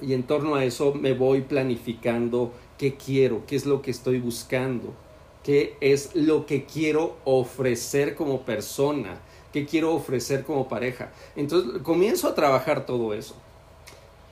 y 0.00 0.12
en 0.14 0.22
torno 0.22 0.54
a 0.54 0.64
eso 0.64 0.94
me 0.94 1.12
voy 1.12 1.40
planificando 1.40 2.52
qué 2.78 2.94
quiero, 2.94 3.44
qué 3.46 3.56
es 3.56 3.66
lo 3.66 3.82
que 3.82 3.90
estoy 3.90 4.20
buscando, 4.20 4.94
qué 5.42 5.76
es 5.80 6.14
lo 6.14 6.46
que 6.46 6.64
quiero 6.64 7.16
ofrecer 7.24 8.14
como 8.14 8.42
persona, 8.42 9.20
qué 9.52 9.66
quiero 9.66 9.92
ofrecer 9.94 10.44
como 10.44 10.68
pareja. 10.68 11.12
Entonces 11.34 11.82
comienzo 11.82 12.28
a 12.28 12.34
trabajar 12.34 12.86
todo 12.86 13.14
eso. 13.14 13.34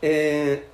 Eh, 0.02 0.64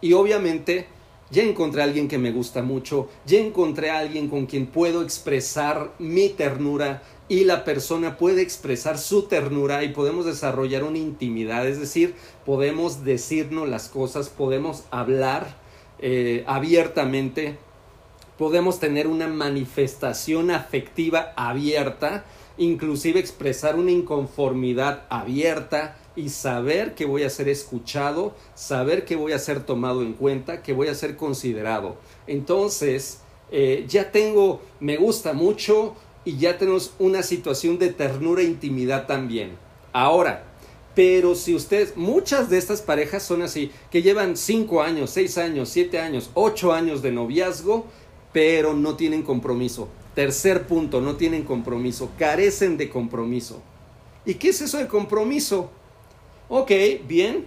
y 0.00 0.12
obviamente 0.14 0.86
ya 1.30 1.42
encontré 1.42 1.80
a 1.80 1.84
alguien 1.84 2.08
que 2.08 2.18
me 2.18 2.30
gusta 2.30 2.62
mucho, 2.62 3.08
ya 3.24 3.38
encontré 3.38 3.90
a 3.90 3.98
alguien 3.98 4.28
con 4.28 4.44
quien 4.44 4.66
puedo 4.66 5.02
expresar 5.02 5.92
mi 5.98 6.28
ternura 6.28 7.02
y 7.32 7.44
la 7.44 7.64
persona 7.64 8.18
puede 8.18 8.42
expresar 8.42 8.98
su 8.98 9.22
ternura 9.22 9.84
y 9.84 9.88
podemos 9.88 10.26
desarrollar 10.26 10.84
una 10.84 10.98
intimidad, 10.98 11.66
es 11.66 11.80
decir, 11.80 12.14
podemos 12.44 13.04
decirnos 13.04 13.66
las 13.70 13.88
cosas, 13.88 14.28
podemos 14.28 14.84
hablar 14.90 15.56
eh, 15.98 16.44
abiertamente, 16.46 17.56
podemos 18.36 18.80
tener 18.80 19.06
una 19.06 19.28
manifestación 19.28 20.50
afectiva 20.50 21.32
abierta, 21.34 22.26
inclusive 22.58 23.18
expresar 23.18 23.76
una 23.76 23.92
inconformidad 23.92 25.04
abierta, 25.08 25.96
y 26.14 26.28
saber 26.28 26.94
que 26.94 27.06
voy 27.06 27.22
a 27.22 27.30
ser 27.30 27.48
escuchado, 27.48 28.34
saber 28.54 29.06
que 29.06 29.16
voy 29.16 29.32
a 29.32 29.38
ser 29.38 29.64
tomado 29.64 30.02
en 30.02 30.12
cuenta, 30.12 30.62
que 30.62 30.74
voy 30.74 30.88
a 30.88 30.94
ser 30.94 31.16
considerado. 31.16 31.96
Entonces, 32.26 33.22
eh, 33.50 33.86
ya 33.88 34.12
tengo, 34.12 34.60
me 34.80 34.98
gusta 34.98 35.32
mucho 35.32 35.94
y 36.24 36.36
ya 36.36 36.58
tenemos 36.58 36.94
una 36.98 37.22
situación 37.22 37.78
de 37.78 37.92
ternura 37.92 38.42
e 38.42 38.46
intimidad 38.46 39.06
también. 39.06 39.56
Ahora, 39.92 40.44
pero 40.94 41.34
si 41.34 41.54
ustedes, 41.54 41.96
muchas 41.96 42.50
de 42.50 42.58
estas 42.58 42.82
parejas 42.82 43.22
son 43.22 43.42
así, 43.42 43.70
que 43.90 44.02
llevan 44.02 44.36
5 44.36 44.82
años, 44.82 45.10
6 45.10 45.38
años, 45.38 45.68
7 45.70 45.98
años, 45.98 46.30
8 46.34 46.72
años 46.72 47.02
de 47.02 47.12
noviazgo, 47.12 47.86
pero 48.32 48.74
no 48.74 48.96
tienen 48.96 49.22
compromiso. 49.22 49.88
Tercer 50.14 50.66
punto, 50.66 51.00
no 51.00 51.16
tienen 51.16 51.44
compromiso, 51.44 52.10
carecen 52.18 52.76
de 52.76 52.90
compromiso. 52.90 53.62
¿Y 54.26 54.34
qué 54.34 54.50
es 54.50 54.60
eso 54.60 54.78
de 54.78 54.86
compromiso? 54.86 55.70
Ok, 56.48 56.70
bien. 57.08 57.46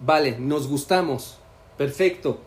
Vale, 0.00 0.38
nos 0.38 0.66
gustamos. 0.66 1.38
Perfecto. 1.76 2.40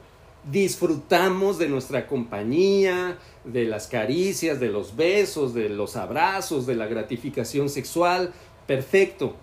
Disfrutamos 0.50 1.60
de 1.60 1.70
nuestra 1.70 2.08
compañía, 2.08 3.20
de 3.44 3.66
las 3.66 3.88
caricias, 3.88 4.60
de 4.60 4.70
los 4.70 4.96
besos, 4.96 5.54
de 5.54 5.70
los 5.70 5.96
abrazos, 5.96 6.66
de 6.66 6.76
la 6.76 6.88
gratificación 6.88 7.70
sexual. 7.70 8.34
Perfecto. 8.66 9.36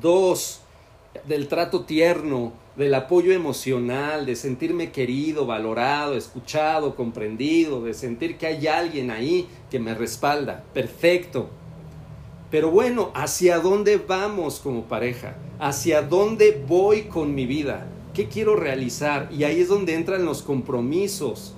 Dos, 0.00 0.60
del 1.26 1.48
trato 1.48 1.84
tierno, 1.84 2.52
del 2.76 2.94
apoyo 2.94 3.32
emocional, 3.32 4.26
de 4.26 4.36
sentirme 4.36 4.92
querido, 4.92 5.46
valorado, 5.46 6.16
escuchado, 6.16 6.94
comprendido, 6.96 7.82
de 7.82 7.94
sentir 7.94 8.38
que 8.38 8.46
hay 8.46 8.66
alguien 8.66 9.10
ahí 9.10 9.48
que 9.70 9.78
me 9.78 9.94
respalda. 9.94 10.64
Perfecto. 10.72 11.48
Pero 12.50 12.70
bueno, 12.70 13.10
¿hacia 13.14 13.58
dónde 13.58 13.96
vamos 13.96 14.60
como 14.60 14.84
pareja? 14.84 15.36
¿Hacia 15.58 16.02
dónde 16.02 16.62
voy 16.66 17.04
con 17.04 17.34
mi 17.34 17.46
vida? 17.46 17.86
¿Qué 18.14 18.28
quiero 18.28 18.56
realizar? 18.56 19.28
Y 19.32 19.44
ahí 19.44 19.60
es 19.60 19.68
donde 19.68 19.94
entran 19.94 20.24
los 20.24 20.42
compromisos. 20.42 21.54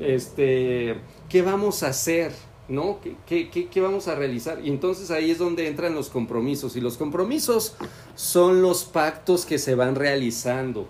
Este, 0.00 0.96
¿qué 1.28 1.42
vamos 1.42 1.82
a 1.82 1.88
hacer? 1.88 2.32
¿No? 2.68 2.98
¿Qué, 3.26 3.48
qué, 3.50 3.68
qué 3.68 3.80
vamos 3.80 4.08
a 4.08 4.14
realizar? 4.14 4.60
Y 4.64 4.68
entonces 4.68 5.10
ahí 5.10 5.30
es 5.30 5.38
donde 5.38 5.66
entran 5.66 5.94
los 5.94 6.10
compromisos. 6.10 6.76
Y 6.76 6.80
los 6.80 6.96
compromisos 6.96 7.76
son 8.14 8.60
los 8.60 8.84
pactos 8.84 9.46
que 9.46 9.58
se 9.58 9.74
van 9.74 9.94
realizando. 9.94 10.86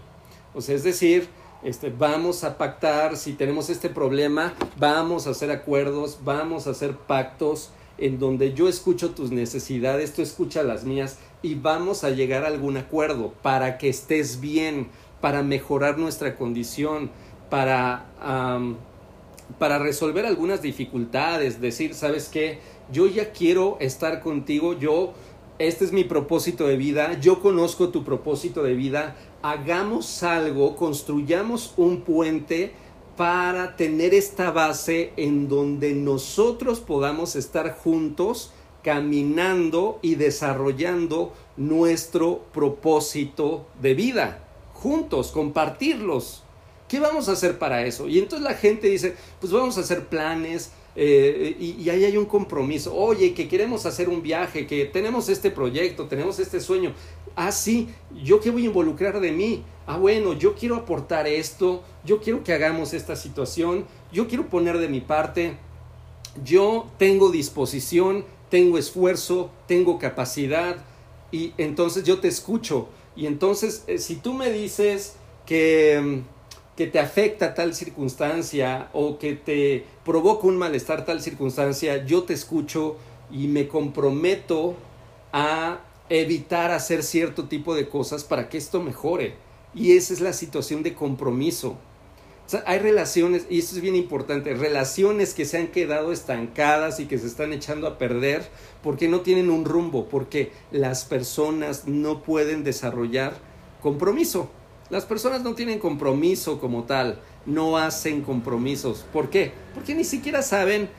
O 0.54 0.60
sea, 0.60 0.74
es 0.74 0.82
decir, 0.84 1.28
este, 1.64 1.90
vamos 1.90 2.44
a 2.44 2.58
pactar, 2.58 3.16
si 3.16 3.32
tenemos 3.32 3.70
este 3.70 3.88
problema, 3.88 4.54
vamos 4.76 5.26
a 5.26 5.30
hacer 5.30 5.50
acuerdos, 5.50 6.18
vamos 6.22 6.66
a 6.66 6.70
hacer 6.70 6.96
pactos 6.96 7.70
en 7.98 8.18
donde 8.18 8.52
yo 8.52 8.68
escucho 8.68 9.10
tus 9.10 9.30
necesidades, 9.30 10.12
tú 10.12 10.22
escuchas 10.22 10.66
las 10.66 10.84
mías 10.84 11.18
y 11.44 11.56
vamos 11.56 12.04
a 12.04 12.10
llegar 12.10 12.42
a 12.42 12.48
algún 12.48 12.78
acuerdo 12.78 13.34
para 13.42 13.76
que 13.76 13.90
estés 13.90 14.40
bien, 14.40 14.88
para 15.20 15.42
mejorar 15.42 15.98
nuestra 15.98 16.36
condición, 16.36 17.10
para, 17.50 18.06
para 19.58 19.78
resolver 19.78 20.24
algunas 20.24 20.62
dificultades, 20.62 21.60
decir, 21.60 21.92
¿sabes 21.92 22.30
qué? 22.30 22.60
Yo 22.90 23.06
ya 23.06 23.32
quiero 23.32 23.76
estar 23.78 24.22
contigo, 24.22 24.72
yo, 24.72 25.12
este 25.58 25.84
es 25.84 25.92
mi 25.92 26.04
propósito 26.04 26.66
de 26.66 26.78
vida, 26.78 27.20
yo 27.20 27.42
conozco 27.42 27.90
tu 27.90 28.04
propósito 28.04 28.62
de 28.62 28.72
vida, 28.72 29.14
hagamos 29.42 30.22
algo, 30.22 30.76
construyamos 30.76 31.74
un 31.76 32.00
puente, 32.00 32.72
para 33.16 33.76
tener 33.76 34.12
esta 34.12 34.50
base 34.50 35.12
en 35.16 35.48
donde 35.48 35.94
nosotros 35.94 36.80
podamos 36.80 37.36
estar 37.36 37.76
juntos 37.76 38.50
caminando 38.84 39.98
y 40.02 40.14
desarrollando 40.14 41.32
nuestro 41.56 42.44
propósito 42.52 43.66
de 43.80 43.94
vida, 43.94 44.46
juntos, 44.74 45.32
compartirlos. 45.32 46.42
¿Qué 46.86 47.00
vamos 47.00 47.28
a 47.28 47.32
hacer 47.32 47.58
para 47.58 47.84
eso? 47.86 48.08
Y 48.08 48.18
entonces 48.18 48.48
la 48.48 48.54
gente 48.54 48.88
dice, 48.88 49.16
pues 49.40 49.52
vamos 49.52 49.78
a 49.78 49.80
hacer 49.80 50.06
planes, 50.06 50.70
eh, 50.96 51.56
y, 51.58 51.82
y, 51.82 51.90
ahí 51.90 52.04
hay 52.04 52.16
un 52.16 52.26
compromiso. 52.26 52.94
Oye, 52.94 53.34
que 53.34 53.48
queremos 53.48 53.84
hacer 53.84 54.08
un 54.08 54.22
viaje, 54.22 54.64
que 54.64 54.84
tenemos 54.84 55.28
este 55.28 55.50
proyecto, 55.50 56.06
tenemos 56.06 56.38
este 56.38 56.60
sueño. 56.60 56.92
Ah, 57.34 57.50
sí, 57.50 57.88
yo 58.22 58.38
qué 58.38 58.50
voy 58.50 58.62
a 58.62 58.66
involucrar 58.66 59.18
de 59.18 59.32
mí 59.32 59.64
ah, 59.86 59.96
bueno, 59.96 60.32
yo 60.32 60.54
quiero 60.54 60.76
aportar 60.76 61.26
esto, 61.26 61.82
yo 62.04 62.20
quiero 62.20 62.42
que 62.42 62.52
hagamos 62.52 62.94
esta 62.94 63.16
situación, 63.16 63.84
yo 64.12 64.28
quiero 64.28 64.48
poner 64.48 64.78
de 64.78 64.88
mi 64.88 65.00
parte, 65.00 65.56
yo 66.44 66.86
tengo 66.98 67.30
disposición, 67.30 68.24
tengo 68.54 68.78
esfuerzo, 68.78 69.50
tengo 69.66 69.98
capacidad 69.98 70.76
y 71.32 71.54
entonces 71.58 72.04
yo 72.04 72.20
te 72.20 72.28
escucho. 72.28 72.86
Y 73.16 73.26
entonces, 73.26 73.82
eh, 73.88 73.98
si 73.98 74.14
tú 74.14 74.32
me 74.32 74.48
dices 74.52 75.16
que, 75.44 76.00
mm, 76.00 76.76
que 76.76 76.86
te 76.86 77.00
afecta 77.00 77.52
tal 77.54 77.74
circunstancia 77.74 78.90
o 78.92 79.18
que 79.18 79.32
te 79.32 79.84
provoca 80.04 80.46
un 80.46 80.56
malestar 80.56 81.04
tal 81.04 81.20
circunstancia, 81.20 82.06
yo 82.06 82.22
te 82.22 82.32
escucho 82.32 82.94
y 83.28 83.48
me 83.48 83.66
comprometo 83.66 84.76
a 85.32 85.80
evitar 86.08 86.70
hacer 86.70 87.02
cierto 87.02 87.48
tipo 87.48 87.74
de 87.74 87.88
cosas 87.88 88.22
para 88.22 88.48
que 88.48 88.56
esto 88.56 88.80
mejore. 88.80 89.34
Y 89.74 89.96
esa 89.96 90.12
es 90.12 90.20
la 90.20 90.32
situación 90.32 90.84
de 90.84 90.94
compromiso. 90.94 91.76
Hay 92.66 92.78
relaciones, 92.78 93.46
y 93.48 93.58
esto 93.58 93.76
es 93.76 93.80
bien 93.80 93.96
importante, 93.96 94.54
relaciones 94.54 95.34
que 95.34 95.44
se 95.44 95.58
han 95.58 95.68
quedado 95.68 96.12
estancadas 96.12 97.00
y 97.00 97.06
que 97.06 97.18
se 97.18 97.26
están 97.26 97.52
echando 97.52 97.86
a 97.86 97.98
perder 97.98 98.48
porque 98.82 99.08
no 99.08 99.20
tienen 99.20 99.50
un 99.50 99.64
rumbo, 99.64 100.08
porque 100.08 100.52
las 100.70 101.04
personas 101.04 101.86
no 101.86 102.22
pueden 102.22 102.64
desarrollar 102.64 103.34
compromiso. 103.80 104.50
Las 104.90 105.06
personas 105.06 105.42
no 105.42 105.54
tienen 105.54 105.78
compromiso 105.78 106.60
como 106.60 106.84
tal, 106.84 107.20
no 107.46 107.78
hacen 107.78 108.22
compromisos. 108.22 109.04
¿Por 109.12 109.30
qué? 109.30 109.52
Porque 109.74 109.94
ni 109.94 110.04
siquiera 110.04 110.42
saben 110.42 110.90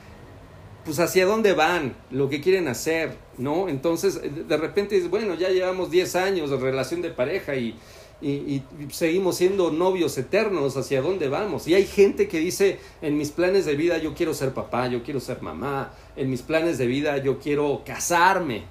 pues 0.86 1.00
hacia 1.00 1.26
dónde 1.26 1.54
van, 1.54 1.95
lo 2.12 2.30
que 2.30 2.39
quieren 2.39 2.67
hacer, 2.67 3.17
¿no? 3.38 3.67
Entonces, 3.67 4.21
de 4.21 4.58
repente 4.58 4.95
dices, 4.95 5.10
bueno, 5.10 5.34
ya 5.34 5.50
llevamos 5.50 5.89
10 5.89 6.15
años 6.15 6.52
de 6.52 6.58
relación 6.58 7.02
de 7.02 7.10
pareja 7.10 7.56
y, 7.56 7.76
y, 8.21 8.63
seguimos 8.91 9.36
siendo 9.38 9.71
novios 9.71 10.17
eternos, 10.17 10.78
¿hacia 10.78 11.02
dónde 11.02 11.28
vamos? 11.28 11.67
Y 11.67 11.74
hay 11.74 11.86
gente 11.86 12.28
que 12.28 12.39
dice, 12.39 12.80
en 13.02 13.17
mis 13.17 13.32
planes 13.32 13.65
de 13.65 13.76
vida 13.76 13.98
yo 13.98 14.13
quiero 14.13 14.34
ser 14.34 14.54
papá, 14.54 14.88
yo 14.88 15.04
quiero 15.04 15.19
ser 15.19 15.41
mamá, 15.41 15.91
en 16.15 16.30
mis 16.30 16.43
planes 16.43 16.78
de 16.78 16.86
vida 16.86 17.17
yo 17.17 17.39
quiero 17.39 17.82
casarme, 17.84 18.63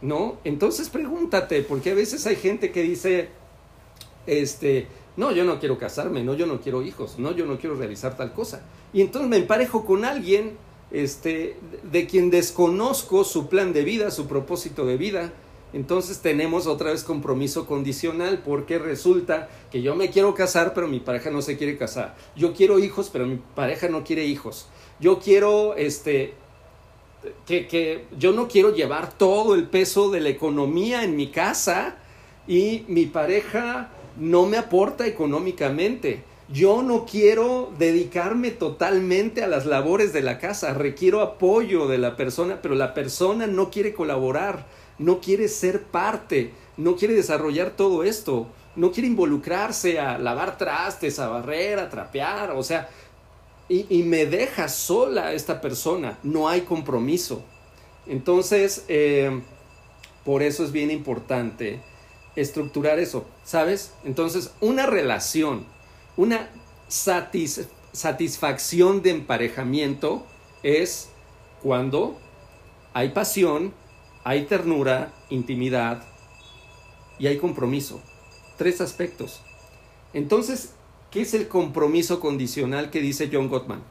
¿no? 0.00 0.38
Entonces 0.44 0.88
pregúntate, 0.88 1.62
porque 1.62 1.90
a 1.90 1.94
veces 1.94 2.24
hay 2.26 2.36
gente 2.36 2.70
que 2.70 2.82
dice, 2.82 3.28
este, 4.26 4.86
no, 5.16 5.32
yo 5.32 5.44
no 5.44 5.58
quiero 5.58 5.78
casarme, 5.78 6.22
no, 6.22 6.34
yo 6.34 6.46
no 6.46 6.60
quiero 6.60 6.82
hijos, 6.82 7.18
no, 7.18 7.32
yo 7.32 7.46
no 7.46 7.58
quiero 7.58 7.74
realizar 7.76 8.16
tal 8.16 8.32
cosa. 8.32 8.62
Y 8.92 9.00
entonces 9.00 9.28
me 9.28 9.36
emparejo 9.36 9.84
con 9.84 10.04
alguien, 10.04 10.56
este, 10.92 11.56
de 11.90 12.06
quien 12.06 12.30
desconozco 12.30 13.24
su 13.24 13.48
plan 13.48 13.72
de 13.72 13.82
vida, 13.82 14.10
su 14.10 14.26
propósito 14.26 14.84
de 14.84 14.96
vida, 14.96 15.32
Entonces 15.72 16.20
tenemos 16.20 16.66
otra 16.66 16.90
vez 16.90 17.02
compromiso 17.02 17.66
condicional 17.66 18.42
porque 18.44 18.78
resulta 18.78 19.48
que 19.70 19.80
yo 19.80 19.94
me 19.94 20.10
quiero 20.10 20.34
casar 20.34 20.74
pero 20.74 20.86
mi 20.86 21.00
pareja 21.00 21.30
no 21.30 21.40
se 21.40 21.56
quiere 21.56 21.78
casar. 21.78 22.14
Yo 22.36 22.52
quiero 22.52 22.78
hijos 22.78 23.08
pero 23.10 23.26
mi 23.26 23.40
pareja 23.54 23.88
no 23.88 24.04
quiere 24.04 24.26
hijos. 24.26 24.66
Yo 25.00 25.18
quiero 25.18 25.74
este 25.76 26.34
que, 27.46 27.66
que 27.68 28.04
yo 28.18 28.32
no 28.32 28.48
quiero 28.48 28.74
llevar 28.74 29.14
todo 29.14 29.54
el 29.54 29.64
peso 29.64 30.10
de 30.10 30.20
la 30.20 30.28
economía 30.28 31.04
en 31.04 31.16
mi 31.16 31.28
casa 31.28 31.96
y 32.46 32.84
mi 32.88 33.06
pareja 33.06 33.90
no 34.18 34.44
me 34.44 34.58
aporta 34.58 35.06
económicamente. 35.06 36.22
Yo 36.52 36.82
no 36.82 37.06
quiero 37.06 37.72
dedicarme 37.78 38.50
totalmente 38.50 39.42
a 39.42 39.46
las 39.46 39.64
labores 39.64 40.12
de 40.12 40.20
la 40.20 40.38
casa, 40.38 40.74
requiero 40.74 41.22
apoyo 41.22 41.86
de 41.86 41.96
la 41.96 42.14
persona, 42.14 42.60
pero 42.60 42.74
la 42.74 42.92
persona 42.92 43.46
no 43.46 43.70
quiere 43.70 43.94
colaborar, 43.94 44.66
no 44.98 45.20
quiere 45.20 45.48
ser 45.48 45.84
parte, 45.84 46.52
no 46.76 46.96
quiere 46.96 47.14
desarrollar 47.14 47.70
todo 47.70 48.04
esto, 48.04 48.48
no 48.76 48.92
quiere 48.92 49.08
involucrarse 49.08 49.98
a 49.98 50.18
lavar 50.18 50.58
trastes, 50.58 51.18
a 51.18 51.28
barrer, 51.28 51.78
a 51.78 51.88
trapear, 51.88 52.50
o 52.50 52.62
sea, 52.62 52.90
y, 53.68 54.02
me 54.02 54.26
deja 54.26 54.68
sola 54.68 55.32
esta 55.32 55.62
persona, 55.62 56.18
no 56.22 56.50
hay 56.50 56.60
compromiso. 56.62 57.42
Entonces, 58.06 58.84
eh, 58.88 59.40
por 60.26 60.42
eso 60.42 60.62
es 60.62 60.72
bien 60.72 60.90
importante 60.90 61.80
estructurar 62.36 62.98
eso, 62.98 63.24
¿sabes? 63.44 63.94
Entonces, 64.04 64.52
una 64.60 64.84
relación, 64.84 65.64
una 66.16 66.48
satisfacción 66.88 69.02
de 69.02 69.10
emparejamiento 69.10 70.26
es 70.62 71.10
cuando 71.62 72.18
hay 72.92 73.10
pasión, 73.10 73.72
hay 74.24 74.44
ternura, 74.44 75.12
intimidad 75.30 76.04
y 77.18 77.26
hay 77.26 77.38
compromiso. 77.38 78.00
Tres 78.58 78.80
aspectos. 78.80 79.40
Entonces, 80.12 80.74
¿qué 81.10 81.22
es 81.22 81.34
el 81.34 81.48
compromiso 81.48 82.20
condicional 82.20 82.90
que 82.90 83.00
dice 83.00 83.30
John 83.32 83.48
Gottman? 83.48 83.82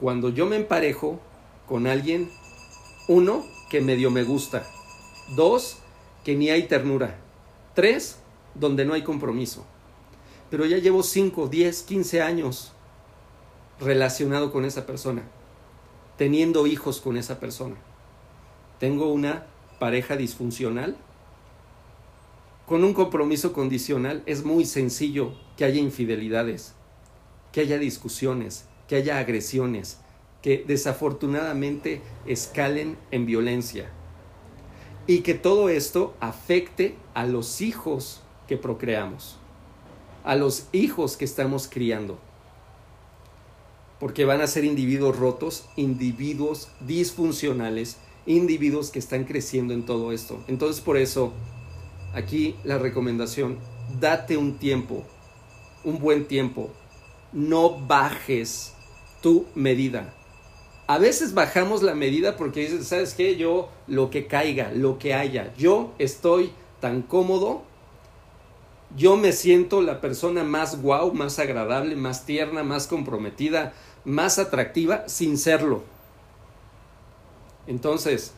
Cuando 0.00 0.30
yo 0.30 0.46
me 0.46 0.56
emparejo 0.56 1.20
con 1.68 1.86
alguien, 1.86 2.30
uno, 3.08 3.44
que 3.70 3.80
medio 3.80 4.10
me 4.10 4.24
gusta. 4.24 4.66
Dos, 5.36 5.78
que 6.24 6.34
ni 6.34 6.50
hay 6.50 6.64
ternura. 6.64 7.16
Tres, 7.74 8.18
donde 8.54 8.84
no 8.84 8.94
hay 8.94 9.02
compromiso. 9.02 9.64
Pero 10.50 10.64
ya 10.66 10.78
llevo 10.78 11.02
5, 11.02 11.48
10, 11.48 11.82
15 11.82 12.22
años 12.22 12.72
relacionado 13.80 14.52
con 14.52 14.64
esa 14.64 14.86
persona, 14.86 15.22
teniendo 16.16 16.66
hijos 16.66 17.00
con 17.00 17.16
esa 17.16 17.40
persona. 17.40 17.76
Tengo 18.78 19.12
una 19.12 19.46
pareja 19.78 20.16
disfuncional. 20.16 20.96
Con 22.66 22.84
un 22.84 22.94
compromiso 22.94 23.52
condicional 23.52 24.22
es 24.26 24.44
muy 24.44 24.64
sencillo 24.64 25.34
que 25.56 25.64
haya 25.64 25.80
infidelidades, 25.80 26.74
que 27.52 27.60
haya 27.60 27.78
discusiones, 27.78 28.66
que 28.88 28.96
haya 28.96 29.18
agresiones, 29.18 29.98
que 30.42 30.64
desafortunadamente 30.66 32.02
escalen 32.26 32.96
en 33.10 33.26
violencia 33.26 33.90
y 35.06 35.20
que 35.20 35.34
todo 35.34 35.68
esto 35.68 36.14
afecte 36.20 36.96
a 37.14 37.26
los 37.26 37.60
hijos 37.60 38.22
que 38.48 38.56
procreamos, 38.56 39.38
a 40.26 40.34
los 40.34 40.66
hijos 40.72 41.16
que 41.16 41.24
estamos 41.24 41.68
criando, 41.68 42.18
porque 43.98 44.26
van 44.26 44.42
a 44.42 44.46
ser 44.46 44.64
individuos 44.64 45.16
rotos, 45.16 45.66
individuos 45.76 46.68
disfuncionales, 46.80 47.96
individuos 48.26 48.90
que 48.90 48.98
están 48.98 49.24
creciendo 49.24 49.72
en 49.72 49.86
todo 49.86 50.12
esto. 50.12 50.42
Entonces 50.48 50.82
por 50.82 50.96
eso, 50.98 51.32
aquí 52.12 52.56
la 52.64 52.76
recomendación, 52.76 53.58
date 54.00 54.36
un 54.36 54.58
tiempo, 54.58 55.04
un 55.84 56.00
buen 56.00 56.26
tiempo, 56.26 56.70
no 57.32 57.78
bajes 57.86 58.72
tu 59.22 59.46
medida, 59.54 60.12
a 60.88 60.98
veces 60.98 61.34
bajamos 61.34 61.82
la 61.82 61.94
medida 61.94 62.36
porque 62.36 62.60
dices, 62.60 62.86
¿sabes 62.86 63.14
qué? 63.14 63.36
Yo 63.36 63.68
lo 63.88 64.10
que 64.10 64.26
caiga, 64.26 64.70
lo 64.72 64.98
que 64.98 65.14
haya, 65.14 65.52
yo 65.56 65.94
estoy 65.98 66.50
tan 66.80 67.02
cómodo, 67.02 67.62
yo 68.96 69.16
me 69.16 69.32
siento 69.32 69.82
la 69.82 70.00
persona 70.00 70.44
más 70.44 70.80
guau, 70.80 71.12
más 71.12 71.38
agradable, 71.38 71.96
más 71.96 72.24
tierna, 72.26 72.62
más 72.62 72.86
comprometida, 72.86 73.72
más 74.04 74.38
atractiva 74.38 75.08
sin 75.08 75.38
serlo. 75.38 75.82
Entonces, 77.66 78.32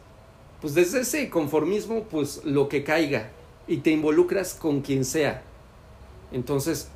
pues 0.61 0.75
desde 0.75 1.01
ese 1.01 1.29
conformismo, 1.29 2.05
pues 2.05 2.43
lo 2.45 2.69
que 2.69 2.85
caiga 2.85 3.31
y 3.67 3.79
te 3.79 3.91
involucras 3.91 4.55
con 4.55 4.81
quien 4.81 5.05
sea. 5.05 5.43
Entonces, 6.33 6.89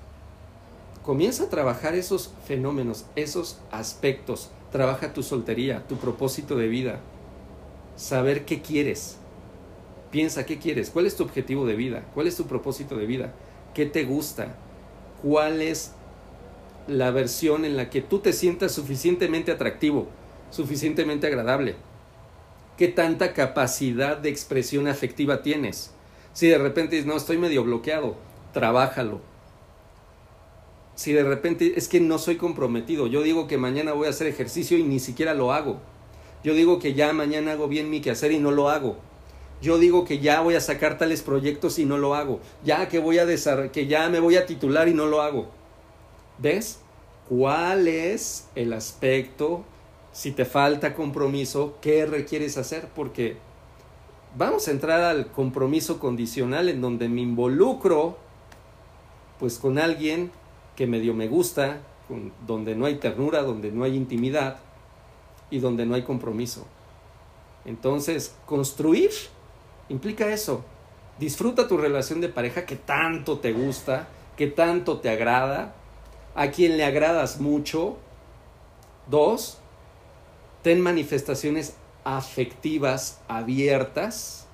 comienza 1.02 1.44
a 1.44 1.50
trabajar 1.50 1.94
esos 1.94 2.32
fenómenos, 2.46 3.04
esos 3.16 3.58
aspectos 3.70 4.50
Trabaja 4.72 5.12
tu 5.12 5.22
soltería, 5.22 5.86
tu 5.86 5.96
propósito 5.96 6.56
de 6.56 6.66
vida. 6.66 6.98
Saber 7.94 8.46
qué 8.46 8.62
quieres. 8.62 9.18
Piensa 10.12 10.46
qué 10.46 10.58
quieres. 10.58 10.90
¿Cuál 10.90 11.06
es 11.06 11.16
tu 11.16 11.24
objetivo 11.24 11.66
de 11.66 11.74
vida? 11.74 12.04
¿Cuál 12.14 12.28
es 12.28 12.36
tu 12.36 12.46
propósito 12.46 12.96
de 12.96 13.06
vida? 13.06 13.32
¿Qué 13.74 13.86
te 13.86 14.04
gusta? 14.04 14.54
¿Cuál 15.22 15.60
es 15.60 15.92
la 16.86 17.10
versión 17.10 17.64
en 17.64 17.76
la 17.76 17.90
que 17.90 18.02
tú 18.02 18.20
te 18.20 18.32
sientas 18.32 18.70
suficientemente 18.70 19.50
atractivo, 19.50 20.06
suficientemente 20.50 21.26
agradable? 21.26 21.74
¿Qué 22.76 22.86
tanta 22.86 23.32
capacidad 23.32 24.18
de 24.18 24.28
expresión 24.28 24.86
afectiva 24.86 25.42
tienes? 25.42 25.92
Si 26.32 26.46
de 26.46 26.58
repente 26.58 26.94
dices, 26.94 27.06
no, 27.06 27.16
estoy 27.16 27.38
medio 27.38 27.64
bloqueado, 27.64 28.16
trabájalo, 28.52 29.20
si 30.94 31.12
de 31.12 31.24
repente 31.24 31.74
es 31.76 31.88
que 31.88 32.00
no 32.00 32.18
soy 32.18 32.36
comprometido, 32.36 33.06
yo 33.06 33.22
digo 33.22 33.46
que 33.48 33.56
mañana 33.58 33.92
voy 33.92 34.06
a 34.06 34.10
hacer 34.10 34.26
ejercicio 34.26 34.76
y 34.76 34.82
ni 34.82 35.00
siquiera 35.00 35.34
lo 35.34 35.52
hago. 35.52 35.80
Yo 36.44 36.54
digo 36.54 36.78
que 36.78 36.94
ya 36.94 37.12
mañana 37.12 37.52
hago 37.52 37.68
bien 37.68 37.88
mi 37.88 38.00
quehacer 38.00 38.32
y 38.32 38.38
no 38.38 38.50
lo 38.50 38.68
hago. 38.68 38.98
Yo 39.62 39.78
digo 39.78 40.04
que 40.04 40.18
ya 40.18 40.40
voy 40.40 40.56
a 40.56 40.60
sacar 40.60 40.98
tales 40.98 41.22
proyectos 41.22 41.78
y 41.78 41.84
no 41.84 41.96
lo 41.96 42.16
hago. 42.16 42.40
Ya 42.64 42.88
que 42.88 42.98
voy 42.98 43.18
a 43.20 43.26
que 43.70 43.86
ya 43.86 44.08
me 44.08 44.18
voy 44.18 44.34
a 44.34 44.44
titular 44.44 44.88
y 44.88 44.94
no 44.94 45.06
lo 45.06 45.22
hago. 45.22 45.46
¿Ves? 46.38 46.80
¿Cuál 47.28 47.86
es 47.86 48.48
el 48.56 48.72
aspecto 48.72 49.64
si 50.12 50.32
te 50.32 50.44
falta 50.44 50.94
compromiso, 50.94 51.76
qué 51.80 52.04
requieres 52.06 52.58
hacer? 52.58 52.88
Porque 52.88 53.36
vamos 54.36 54.66
a 54.66 54.72
entrar 54.72 55.00
al 55.00 55.30
compromiso 55.30 56.00
condicional 56.00 56.68
en 56.68 56.80
donde 56.80 57.08
me 57.08 57.20
involucro 57.20 58.18
pues 59.38 59.58
con 59.58 59.78
alguien 59.78 60.32
que 60.74 60.88
medio 60.88 61.14
me 61.14 61.28
gusta, 61.28 61.82
donde 62.46 62.74
no 62.74 62.86
hay 62.86 62.96
ternura, 62.96 63.42
donde 63.42 63.70
no 63.70 63.84
hay 63.84 63.94
intimidad 63.94 64.58
y 65.50 65.60
donde 65.60 65.86
no 65.86 65.94
hay 65.94 66.02
compromiso. 66.02 66.66
Entonces, 67.64 68.34
construir 68.44 69.10
implica 69.88 70.32
eso. 70.32 70.64
Disfruta 71.18 71.68
tu 71.68 71.76
relación 71.76 72.20
de 72.20 72.28
pareja 72.28 72.66
que 72.66 72.76
tanto 72.76 73.38
te 73.38 73.52
gusta, 73.52 74.08
que 74.36 74.46
tanto 74.46 75.00
te 75.00 75.10
agrada, 75.10 75.74
a 76.34 76.50
quien 76.50 76.76
le 76.76 76.84
agradas 76.84 77.40
mucho. 77.40 77.96
Dos, 79.08 79.58
ten 80.62 80.80
manifestaciones 80.80 81.76
afectivas 82.04 83.20
abiertas. 83.28 84.46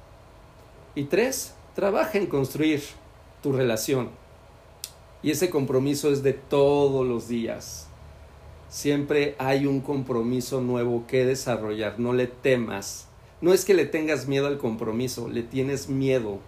Y 0.94 1.04
tres, 1.04 1.54
trabaja 1.74 2.18
en 2.18 2.26
construir 2.26 2.82
tu 3.42 3.52
relación. 3.52 4.10
Y 5.22 5.30
ese 5.30 5.50
compromiso 5.50 6.10
es 6.10 6.22
de 6.22 6.32
todos 6.32 7.06
los 7.06 7.28
días. 7.28 7.88
Siempre 8.68 9.34
hay 9.38 9.66
un 9.66 9.80
compromiso 9.80 10.60
nuevo 10.60 11.06
que 11.06 11.24
desarrollar. 11.24 11.98
No 11.98 12.12
le 12.12 12.26
temas. 12.26 13.07
No 13.40 13.52
es 13.52 13.64
que 13.64 13.74
le 13.74 13.86
tengas 13.86 14.26
miedo 14.26 14.48
al 14.48 14.58
compromiso, 14.58 15.28
le 15.28 15.42
tienes 15.42 15.88
miedo 15.88 16.40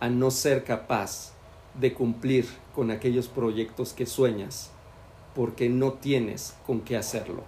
a 0.00 0.08
no 0.08 0.30
ser 0.30 0.64
capaz 0.64 1.32
de 1.78 1.92
cumplir 1.92 2.46
con 2.74 2.90
aquellos 2.90 3.28
proyectos 3.28 3.92
que 3.92 4.06
sueñas, 4.06 4.70
porque 5.34 5.68
no 5.68 5.92
tienes 5.92 6.54
con 6.66 6.80
qué 6.80 6.96
hacerlo. 6.96 7.42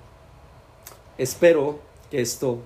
Espero 1.17 1.79
que 2.11 2.21
esto 2.21 2.59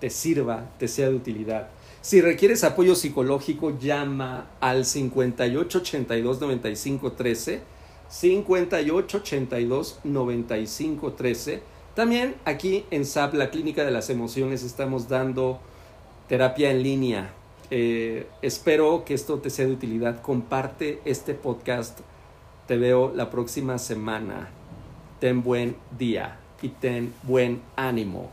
te 0.00 0.10
sirva, 0.10 0.70
te 0.78 0.86
sea 0.86 1.08
de 1.08 1.16
utilidad. 1.16 1.68
Si 2.00 2.20
requieres 2.20 2.62
apoyo 2.62 2.94
psicológico, 2.94 3.76
llama 3.78 4.46
al 4.60 4.84
5882 4.84 6.40
9513. 6.40 7.62
5882 8.08 9.98
9513. 10.04 11.62
También 11.96 12.34
aquí 12.44 12.84
en 12.90 13.06
SAP, 13.06 13.32
la 13.32 13.48
Clínica 13.48 13.82
de 13.82 13.90
las 13.90 14.10
Emociones, 14.10 14.62
estamos 14.62 15.08
dando 15.08 15.58
terapia 16.28 16.70
en 16.70 16.82
línea. 16.82 17.30
Eh, 17.70 18.26
espero 18.42 19.02
que 19.06 19.14
esto 19.14 19.38
te 19.38 19.48
sea 19.48 19.64
de 19.64 19.72
utilidad. 19.72 20.20
Comparte 20.20 21.00
este 21.06 21.32
podcast. 21.32 22.00
Te 22.66 22.76
veo 22.76 23.14
la 23.14 23.30
próxima 23.30 23.78
semana. 23.78 24.50
Ten 25.20 25.42
buen 25.42 25.74
día 25.98 26.36
y 26.60 26.68
ten 26.68 27.14
buen 27.22 27.62
ánimo. 27.76 28.30